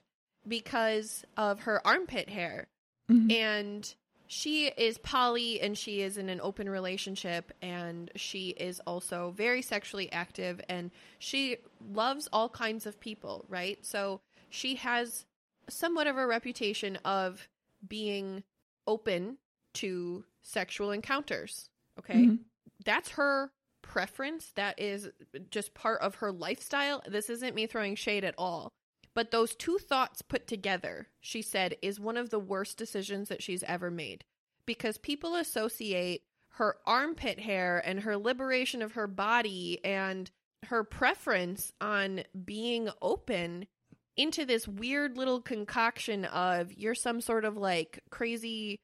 [0.47, 2.67] because of her armpit hair.
[3.09, 3.31] Mhm.
[3.31, 3.95] And
[4.27, 9.61] she is poly and she is in an open relationship and she is also very
[9.61, 11.57] sexually active and she
[11.91, 13.83] loves all kinds of people, right?
[13.83, 15.25] So she has
[15.67, 17.47] somewhat of a reputation of
[17.87, 18.43] being
[18.85, 19.37] open
[19.75, 21.69] to sexual encounters.
[21.97, 22.25] Okay.
[22.25, 22.39] Mhm.
[22.85, 23.51] That's her
[23.81, 24.51] preference.
[24.51, 25.09] That is
[25.49, 27.01] just part of her lifestyle.
[27.07, 28.73] This isn't me throwing shade at all.
[29.13, 33.41] But those two thoughts put together, she said, is one of the worst decisions that
[33.43, 34.23] she's ever made
[34.65, 36.21] because people associate
[36.53, 40.29] her armpit hair and her liberation of her body and
[40.65, 43.67] her preference on being open
[44.15, 48.79] into this weird little concoction of you're some sort of like crazy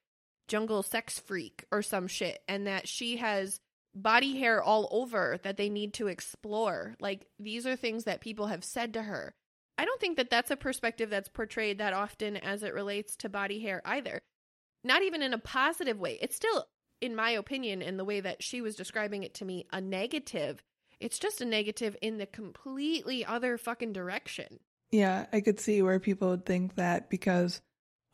[0.48, 3.60] jungle sex freak or some shit and that she has
[3.93, 6.96] body hair all over that they need to explore.
[7.00, 9.34] Like these are things that people have said to her.
[9.78, 13.30] I don't think that that's a perspective that's portrayed that often as it relates to
[13.30, 14.22] body hair either.
[14.84, 16.18] Not even in a positive way.
[16.22, 16.66] It's still
[17.02, 20.64] in my opinion in the way that she was describing it to me a negative.
[21.00, 24.60] It's just a negative in the completely other fucking direction.
[24.91, 27.62] Yeah, I could see where people would think that because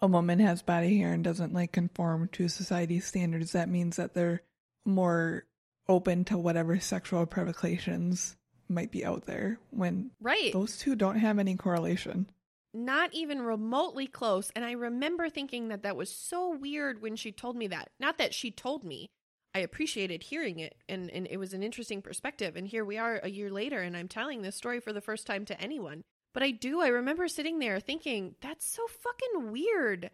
[0.02, 4.14] a woman has body hair and doesn't like conform to society's standards, that means that
[4.14, 4.42] they're
[4.86, 5.46] more
[5.88, 8.38] open to whatever sexual provocations
[8.70, 12.26] might be out there when right those two don't have any correlation.
[12.74, 14.50] not even remotely close.
[14.56, 17.90] And I remember thinking that that was so weird when she told me that.
[18.00, 19.10] Not that she told me.
[19.54, 22.56] I appreciated hearing it and, and it was an interesting perspective.
[22.56, 25.28] And here we are a year later and I'm telling this story for the first
[25.28, 26.04] time to anyone.
[26.34, 30.12] But I do, I remember sitting there thinking, that's so fucking weird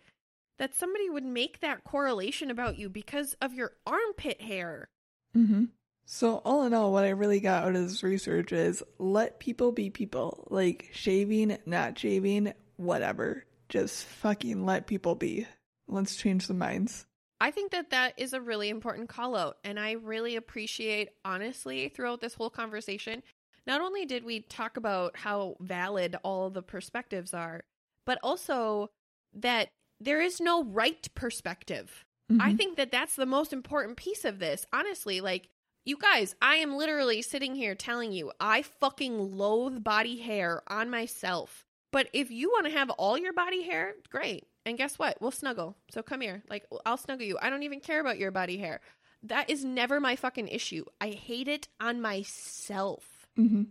[0.57, 4.89] that somebody would make that correlation about you because of your armpit hair.
[5.36, 5.65] Mm-hmm.
[6.05, 9.72] So, all in all, what I really got out of this research is let people
[9.72, 10.47] be people.
[10.49, 13.45] Like shaving, not shaving, whatever.
[13.70, 15.45] Just fucking let people be.
[15.88, 17.05] Let's change the minds.
[17.39, 19.57] I think that that is a really important call out.
[19.63, 23.22] And I really appreciate, honestly, throughout this whole conversation,
[23.68, 27.61] not only did we talk about how valid all the perspectives are,
[28.05, 28.89] but also
[29.34, 32.05] that there is no right perspective.
[32.32, 32.41] Mm-hmm.
[32.41, 34.65] I think that that's the most important piece of this.
[34.74, 35.49] Honestly, like,
[35.86, 40.89] you guys, I am literally sitting here telling you I fucking loathe body hair on
[40.89, 41.65] myself.
[41.91, 44.45] But if you want to have all your body hair, great.
[44.65, 45.22] And guess what?
[45.22, 45.78] We'll snuggle.
[45.91, 46.43] So come here.
[46.49, 47.38] Like, I'll snuggle you.
[47.41, 48.82] I don't even care about your body hair.
[49.24, 50.84] That is never my fucking issue.
[50.99, 53.16] I hate it on myself.
[53.38, 53.63] Mm-hmm.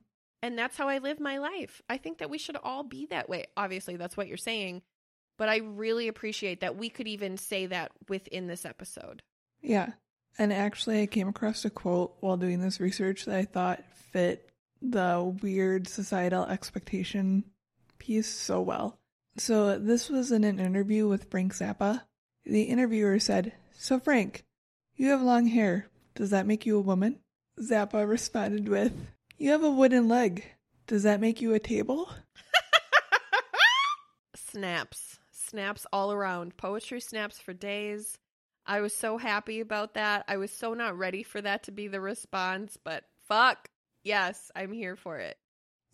[0.42, 1.82] And that's how I live my life.
[1.88, 3.46] I think that we should all be that way.
[3.56, 4.82] Obviously, that's what you're saying.
[5.38, 9.22] But I really appreciate that we could even say that within this episode.
[9.60, 9.92] Yeah.
[10.38, 14.50] And actually, I came across a quote while doing this research that I thought fit
[14.82, 17.44] the weird societal expectation
[17.98, 18.98] piece so well.
[19.38, 22.02] So, this was in an interview with Frank Zappa.
[22.44, 24.44] The interviewer said, So, Frank,
[24.96, 25.88] you have long hair.
[26.14, 27.18] Does that make you a woman?
[27.60, 28.92] Zappa responded with,
[29.38, 30.44] You have a wooden leg.
[30.86, 32.08] Does that make you a table?
[34.36, 35.18] snaps.
[35.30, 36.56] Snaps all around.
[36.56, 38.16] Poetry snaps for days.
[38.66, 40.24] I was so happy about that.
[40.26, 43.68] I was so not ready for that to be the response, but fuck.
[44.02, 45.36] Yes, I'm here for it.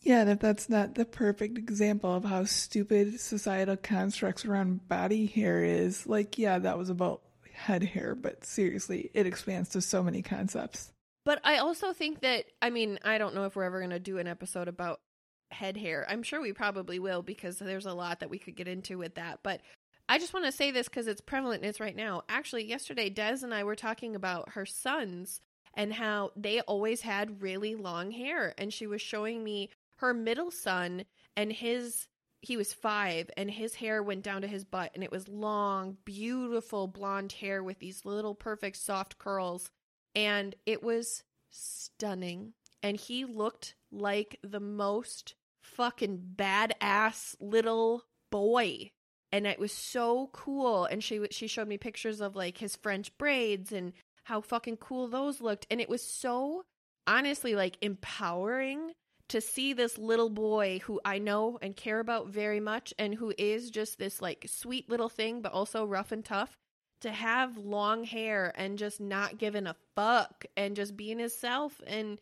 [0.01, 5.26] Yeah, and if that's not the perfect example of how stupid societal constructs around body
[5.26, 7.22] hair is, like, yeah, that was about
[7.53, 10.93] head hair, but seriously, it expands to so many concepts.
[11.24, 14.00] But I also think that, I mean, I don't know if we're ever going to
[14.00, 15.00] do an episode about
[15.52, 16.06] head hair.
[16.08, 19.14] I'm sure we probably will because there's a lot that we could get into with
[19.14, 19.40] that.
[19.42, 19.60] But
[20.08, 22.22] I just want to say this because it's prevalent and it's right now.
[22.28, 25.40] Actually, yesterday, Des and I were talking about her sons
[25.74, 28.54] and how they always had really long hair.
[28.58, 31.04] And she was showing me her middle son
[31.36, 32.08] and his
[32.40, 35.96] he was five and his hair went down to his butt and it was long
[36.04, 39.70] beautiful blonde hair with these little perfect soft curls
[40.14, 42.54] and it was stunning.
[42.82, 48.90] And he looked like the most fucking badass little boy.
[49.30, 50.84] And it was so cool.
[50.84, 53.92] And she she showed me pictures of like his french braids and
[54.24, 55.66] how fucking cool those looked.
[55.70, 56.64] And it was so
[57.06, 58.92] honestly like empowering
[59.28, 63.32] to see this little boy who I know and care about very much and who
[63.38, 66.58] is just this like sweet little thing but also rough and tough
[67.03, 72.20] to have long hair and just not giving a fuck and just being himself and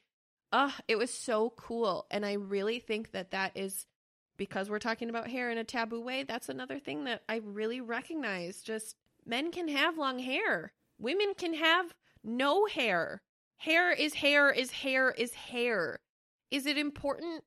[0.52, 3.86] uh it was so cool and I really think that that is
[4.36, 7.80] because we're talking about hair in a taboo way that's another thing that I really
[7.80, 13.22] recognize just men can have long hair women can have no hair
[13.58, 16.00] hair is hair is hair is hair
[16.50, 17.44] is it important?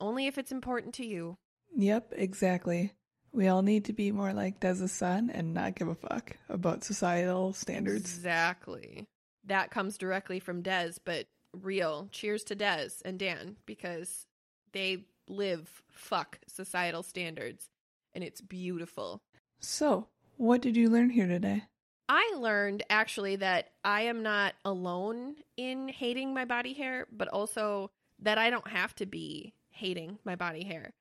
[0.00, 1.36] Only if it's important to you.
[1.76, 2.92] Yep, exactly.
[3.32, 6.84] We all need to be more like Des's son and not give a fuck about
[6.84, 8.14] societal standards.
[8.14, 9.06] Exactly.
[9.44, 12.08] That comes directly from Des, but real.
[12.10, 14.26] Cheers to Des and Dan because
[14.72, 17.68] they live fuck societal standards
[18.14, 19.20] and it's beautiful.
[19.60, 21.64] So, what did you learn here today?
[22.08, 27.90] I learned actually that I am not alone in hating my body hair, but also
[28.20, 30.94] that I don't have to be hating my body hair.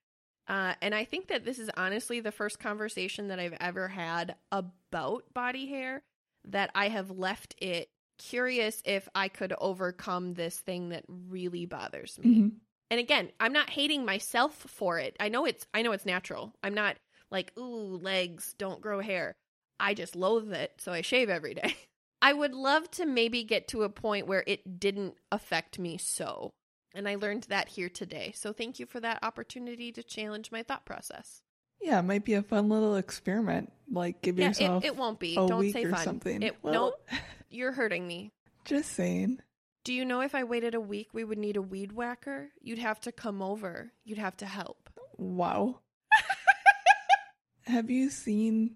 [0.47, 4.35] Uh, and I think that this is honestly the first conversation that I've ever had
[4.51, 6.03] about body hair
[6.45, 12.17] that I have left it curious if I could overcome this thing that really bothers
[12.19, 12.29] me.
[12.29, 12.47] Mm-hmm.
[12.89, 15.15] And again, I'm not hating myself for it.
[15.19, 16.53] I know it's I know it's natural.
[16.63, 16.95] I'm not
[17.29, 19.35] like, ooh, legs don't grow hair.
[19.79, 21.75] I just loathe it, so I shave every day.
[22.21, 26.51] I would love to maybe get to a point where it didn't affect me so.
[26.97, 28.31] And I learned that here today.
[28.35, 31.43] So thank you for that opportunity to challenge my thought process.
[31.79, 33.71] Yeah, it might be a fun little experiment.
[33.91, 35.35] Like give Yeah, yourself it, it won't be.
[35.35, 36.03] Don't say fun.
[36.03, 36.41] something.
[36.41, 37.07] It, Well- Nope,
[37.51, 38.31] you're hurting me.
[38.65, 39.39] Just saying.
[39.83, 42.49] Do you know if I waited a week, we would need a weed whacker?
[42.61, 43.91] You'd have to come over.
[44.03, 44.89] You'd have to help.
[45.17, 45.79] Wow.
[47.65, 48.75] Have you seen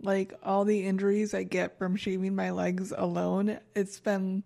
[0.00, 3.58] like all the injuries I get from shaving my legs alone?
[3.76, 4.44] It's been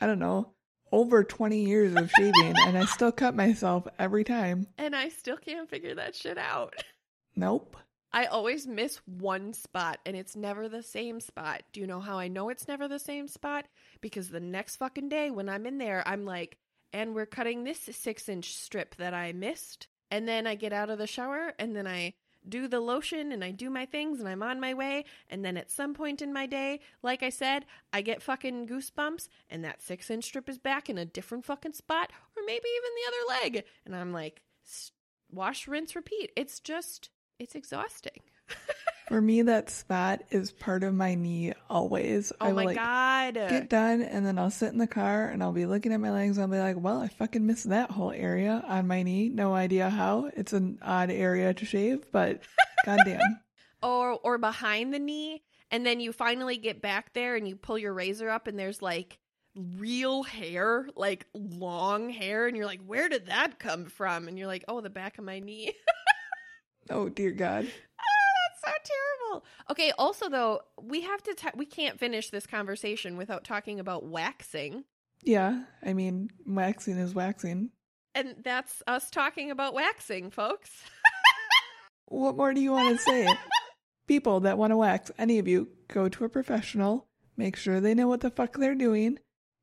[0.00, 0.51] I don't know,
[0.92, 4.66] over 20 years of shaving and I still cut myself every time.
[4.78, 6.74] And I still can't figure that shit out.
[7.34, 7.76] Nope.
[8.12, 11.62] I always miss one spot and it's never the same spot.
[11.72, 13.64] Do you know how I know it's never the same spot?
[14.02, 16.58] Because the next fucking day when I'm in there, I'm like,
[16.92, 19.88] and we're cutting this six inch strip that I missed.
[20.10, 22.12] And then I get out of the shower and then I
[22.48, 25.04] do the lotion and I do my things and I'm on my way.
[25.30, 29.28] And then at some point in my day, like I said, I get fucking goosebumps
[29.50, 32.90] and that six inch strip is back in a different fucking spot or maybe even
[32.96, 33.64] the other leg.
[33.86, 34.42] And I'm like,
[35.30, 36.32] wash, rinse, repeat.
[36.36, 38.20] It's just, it's exhausting.
[39.08, 42.32] For me, that spot is part of my knee always.
[42.40, 43.34] Oh I will, my like, God.
[43.34, 46.10] Get done, and then I'll sit in the car and I'll be looking at my
[46.10, 46.36] legs.
[46.36, 49.28] And I'll be like, "Well, I fucking missed that whole area on my knee.
[49.28, 50.30] No idea how.
[50.36, 52.42] It's an odd area to shave, but
[52.86, 53.40] goddamn."
[53.82, 57.76] or or behind the knee and then you finally get back there and you pull
[57.76, 59.18] your razor up and there's like
[59.56, 64.46] real hair like long hair and you're like where did that come from and you're
[64.46, 65.72] like oh the back of my knee
[66.90, 67.68] Oh dear God.
[68.64, 73.44] So terrible okay also though we have to ta- we can't finish this conversation without
[73.44, 74.84] talking about waxing
[75.22, 77.70] Yeah, I mean, waxing is waxing.
[78.14, 80.70] and that's us talking about waxing folks
[82.06, 83.26] What more do you want to say?
[84.06, 87.06] People that want to wax, any of you, go to a professional.
[87.38, 89.18] Make sure they know what the fuck they're doing.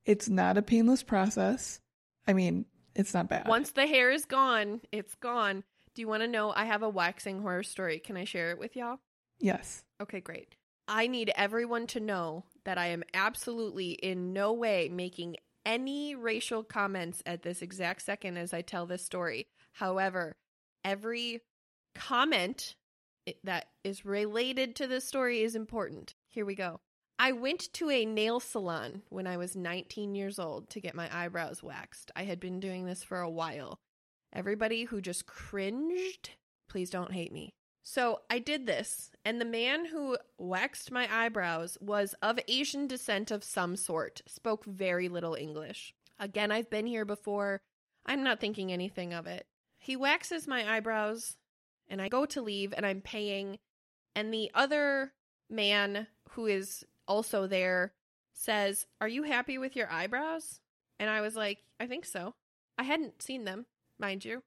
[0.05, 1.79] It's not a painless process.
[2.27, 3.47] I mean, it's not bad.
[3.47, 5.63] once the hair is gone it's gone
[5.99, 8.57] do you want to know i have a waxing horror story can i share it
[8.57, 8.99] with y'all
[9.39, 9.83] yes.
[10.01, 10.55] Okay, great.
[10.87, 15.35] I need everyone to know that I am absolutely in no way making
[15.65, 19.47] any racial comments at this exact second as I tell this story.
[19.73, 20.35] However,
[20.83, 21.41] every
[21.93, 22.75] comment
[23.43, 26.15] that is related to this story is important.
[26.27, 26.79] Here we go.
[27.19, 31.09] I went to a nail salon when I was 19 years old to get my
[31.11, 32.11] eyebrows waxed.
[32.15, 33.79] I had been doing this for a while.
[34.33, 36.31] Everybody who just cringed,
[36.69, 37.53] please don't hate me.
[37.81, 43.31] So I did this, and the man who waxed my eyebrows was of Asian descent
[43.31, 45.95] of some sort, spoke very little English.
[46.19, 47.61] Again, I've been here before.
[48.05, 49.47] I'm not thinking anything of it.
[49.79, 51.37] He waxes my eyebrows,
[51.87, 53.57] and I go to leave, and I'm paying,
[54.15, 55.13] and the other
[55.49, 57.93] man who is also there
[58.33, 60.59] says, Are you happy with your eyebrows?
[60.99, 62.35] And I was like, I think so.
[62.77, 63.65] I hadn't seen them,
[63.99, 64.43] mind you.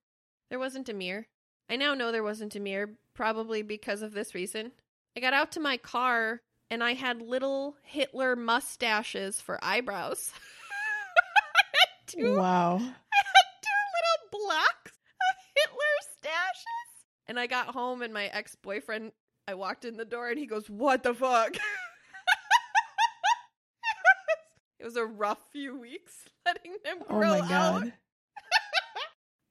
[0.51, 1.27] There wasn't a mirror.
[1.71, 4.73] I now know there wasn't a mirror, probably because of this reason.
[5.17, 6.41] I got out to my car
[6.71, 10.31] and I had little Hitler mustaches for eyebrows.
[11.57, 12.77] I had two, Wow.
[12.77, 17.05] I had two little blocks of Hitler stashes.
[17.29, 19.13] And I got home and my ex boyfriend,
[19.47, 21.55] I walked in the door and he goes, What the fuck?
[24.79, 27.85] it was a rough few weeks letting them Oh grow my out.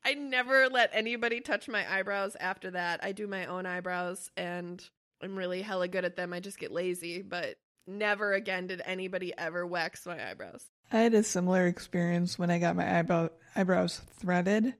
[0.03, 3.03] I never let anybody touch my eyebrows after that.
[3.03, 4.83] I do my own eyebrows and
[5.21, 6.33] I'm really hella good at them.
[6.33, 10.65] I just get lazy, but never again did anybody ever wax my eyebrows.
[10.91, 14.73] I had a similar experience when I got my eyebrow eyebrows threaded,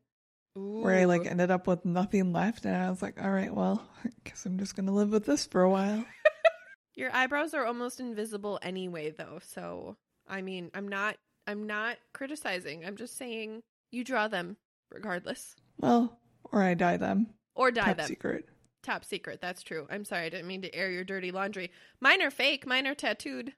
[0.56, 3.88] where I like ended up with nothing left, and I was like, "All right, well,
[4.06, 6.04] I guess I'm just gonna live with this for a while."
[6.96, 9.40] Your eyebrows are almost invisible anyway though.
[9.42, 9.96] So,
[10.28, 11.16] I mean, I'm not
[11.48, 12.86] I'm not criticizing.
[12.86, 13.62] I'm just saying
[13.92, 14.58] you draw them
[14.92, 16.20] regardless Well,
[16.52, 17.28] or I dye them.
[17.56, 17.88] or dye them.
[17.90, 18.08] Top them.
[18.08, 18.50] secret.
[18.84, 19.40] Top secret.
[19.42, 19.88] That's true.
[19.92, 20.26] I'm sorry.
[20.26, 21.72] I didn't mean to air your dirty laundry.
[22.00, 22.66] Mine are fake.
[22.66, 23.54] Mine are tattooed.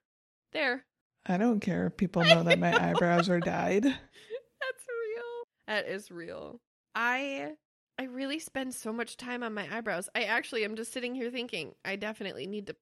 [0.51, 0.83] There.
[1.25, 3.83] I don't care if people know that my eyebrows are dyed.
[3.83, 3.93] That's
[4.87, 5.47] real.
[5.67, 6.59] That is real.
[6.93, 7.53] I
[7.97, 10.09] I really spend so much time on my eyebrows.
[10.13, 12.75] I actually am just sitting here thinking I definitely need to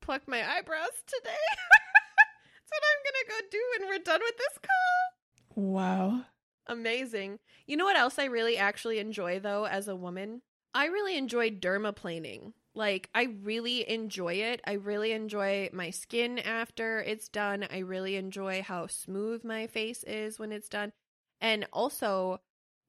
[0.00, 1.30] pluck my eyebrows today.
[1.30, 5.64] That's what I'm gonna go do when we're done with this call.
[5.64, 6.24] Wow.
[6.66, 7.38] Amazing.
[7.66, 10.42] You know what else I really actually enjoy though as a woman?
[10.74, 12.52] I really enjoy dermaplaning.
[12.74, 14.60] Like I really enjoy it.
[14.66, 17.66] I really enjoy my skin after it's done.
[17.70, 20.92] I really enjoy how smooth my face is when it's done.
[21.40, 22.40] And also,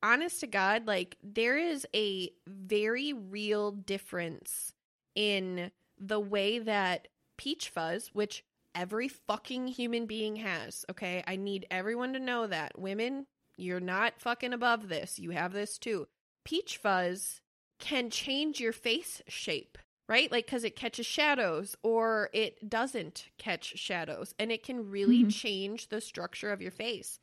[0.02, 4.74] honest to God, like there is a very real difference
[5.16, 7.08] in the way that
[7.38, 8.44] peach fuzz, which
[8.76, 11.24] every fucking human being has, okay?
[11.28, 12.78] I need everyone to know that.
[12.80, 13.26] Women,
[13.58, 15.20] you're not fucking above this.
[15.20, 16.08] You have this too.
[16.46, 17.42] Peach fuzz
[17.80, 19.78] can change your face shape,
[20.08, 20.32] right?
[20.32, 25.34] Like, because it catches shadows or it doesn't catch shadows, and it can really Mhm.
[25.34, 27.20] change the structure of your face.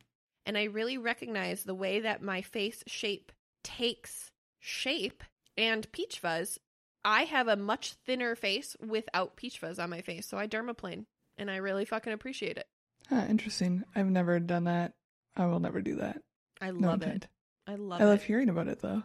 [0.46, 5.22] And I really recognize the way that my face shape takes shape
[5.56, 6.58] and peach fuzz.
[7.04, 11.06] I have a much thinner face without peach fuzz on my face, so I dermaplane,
[11.38, 12.66] and I really fucking appreciate it.
[13.08, 13.84] Huh, interesting.
[13.94, 14.92] I've never done that.
[15.36, 16.22] I will never do that.
[16.60, 17.28] I No love it.
[17.66, 18.24] I love I love it.
[18.26, 19.02] hearing about it though.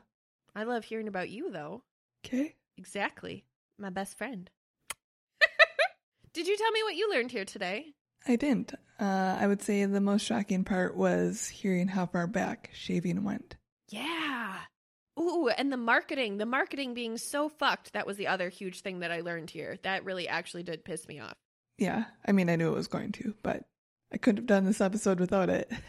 [0.56, 1.84] I love hearing about you, though.
[2.26, 2.56] Okay.
[2.78, 3.44] Exactly.
[3.78, 4.50] My best friend.
[6.34, 7.94] Did you tell me what you learned here today?
[8.28, 8.74] I didn't.
[9.00, 13.56] Uh, I would say the most shocking part was hearing how far back shaving went.
[13.90, 14.58] Yeah.
[15.20, 17.94] Ooh, and the marketing, the marketing being so fucked.
[17.94, 19.78] That was the other huge thing that I learned here.
[19.84, 21.34] That really actually did piss me off.
[21.78, 23.64] Yeah, I mean, I knew it was going to, but
[24.14, 25.70] I couldn't have done this episode without it.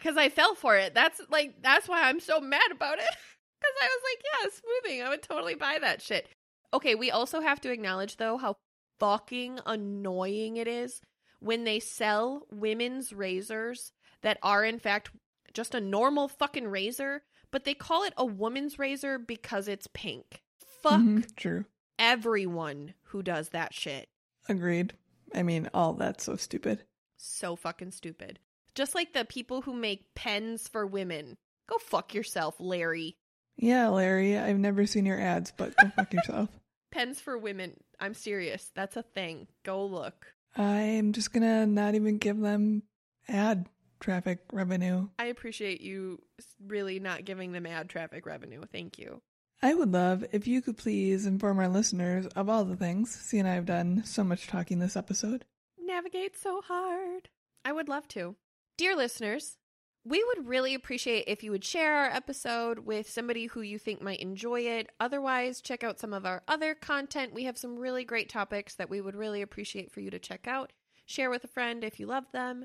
[0.00, 0.94] Because I fell for it.
[0.94, 3.04] That's like, that's why I'm so mad about it.
[3.60, 4.50] Because I was like, yeah,
[4.88, 5.02] smoothing.
[5.02, 6.26] I would totally buy that shit.
[6.72, 8.56] Okay, we also have to acknowledge, though, how
[8.98, 11.02] fucking annoying it is
[11.40, 13.92] when they sell women's razors
[14.22, 15.10] that are, in fact,
[15.52, 20.40] just a normal fucking razor, but they call it a woman's razor because it's pink.
[20.82, 21.66] Fuck Mhm, true.
[21.98, 24.08] everyone who does that shit.
[24.48, 24.94] Agreed.
[25.34, 26.84] I mean, all that's so stupid.
[27.18, 28.38] So fucking stupid.
[28.74, 31.36] Just like the people who make pens for women.
[31.68, 33.16] Go fuck yourself, Larry.
[33.56, 36.48] Yeah, Larry, I've never seen your ads, but go fuck yourself.
[36.90, 37.76] Pens for women.
[38.00, 38.72] I'm serious.
[38.74, 39.46] That's a thing.
[39.64, 40.34] Go look.
[40.56, 42.82] I'm just gonna not even give them
[43.28, 43.68] ad
[44.00, 45.08] traffic revenue.
[45.18, 46.20] I appreciate you
[46.66, 48.62] really not giving them ad traffic revenue.
[48.72, 49.22] Thank you.
[49.62, 53.10] I would love if you could please inform our listeners of all the things.
[53.10, 55.44] See, and I've done so much talking this episode.
[55.78, 57.28] Navigate so hard.
[57.64, 58.36] I would love to.
[58.80, 59.58] Dear listeners,
[60.06, 64.00] we would really appreciate if you would share our episode with somebody who you think
[64.00, 64.88] might enjoy it.
[64.98, 67.34] Otherwise, check out some of our other content.
[67.34, 70.48] We have some really great topics that we would really appreciate for you to check
[70.48, 70.72] out.
[71.04, 72.64] Share with a friend if you love them.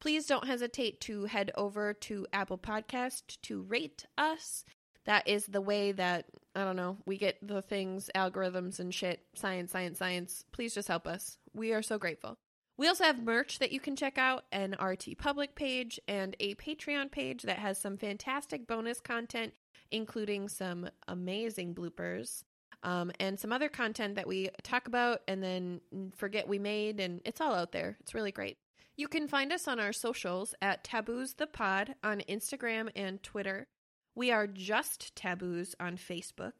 [0.00, 4.64] Please don't hesitate to head over to Apple Podcast to rate us.
[5.04, 9.18] That is the way that, I don't know, we get the things, algorithms and shit,
[9.34, 10.44] science, science, science.
[10.52, 11.38] Please just help us.
[11.52, 12.38] We are so grateful.
[12.78, 16.54] We also have merch that you can check out, an RT Public page, and a
[16.56, 19.54] Patreon page that has some fantastic bonus content,
[19.90, 22.44] including some amazing bloopers
[22.82, 25.80] um, and some other content that we talk about and then
[26.16, 27.96] forget we made, and it's all out there.
[28.00, 28.58] It's really great.
[28.96, 33.66] You can find us on our socials at Taboos the Pod on Instagram and Twitter.
[34.14, 36.52] We are just Taboos on Facebook.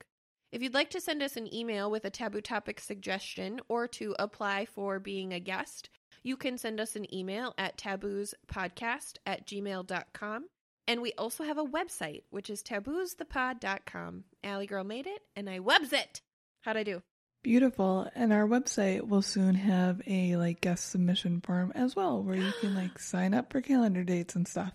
[0.52, 4.14] If you'd like to send us an email with a taboo topic suggestion or to
[4.18, 5.90] apply for being a guest,
[6.26, 10.46] you can send us an email at taboospodcast at gmail.com.
[10.88, 14.24] And we also have a website, which is taboosthepod.com.
[14.42, 16.20] Allie Girl made it, and I webs it.
[16.62, 17.02] How'd I do?
[17.44, 18.08] Beautiful.
[18.16, 22.52] And our website will soon have a like guest submission form as well, where you
[22.60, 24.72] can like sign up for calendar dates and stuff.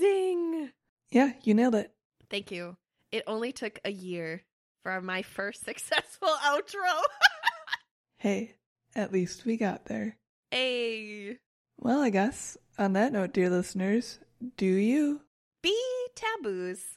[0.00, 0.70] Amazing.
[1.10, 1.92] Yeah, you nailed it.
[2.30, 2.76] Thank you.
[3.10, 4.44] It only took a year
[4.84, 7.02] for my first successful outro.
[8.20, 8.56] Hey,
[8.96, 10.16] at least we got there.
[10.50, 11.38] Hey,
[11.80, 14.18] Well, I guess on that note, dear listeners,
[14.56, 15.20] do you?
[15.62, 15.76] be
[16.14, 16.96] taboos.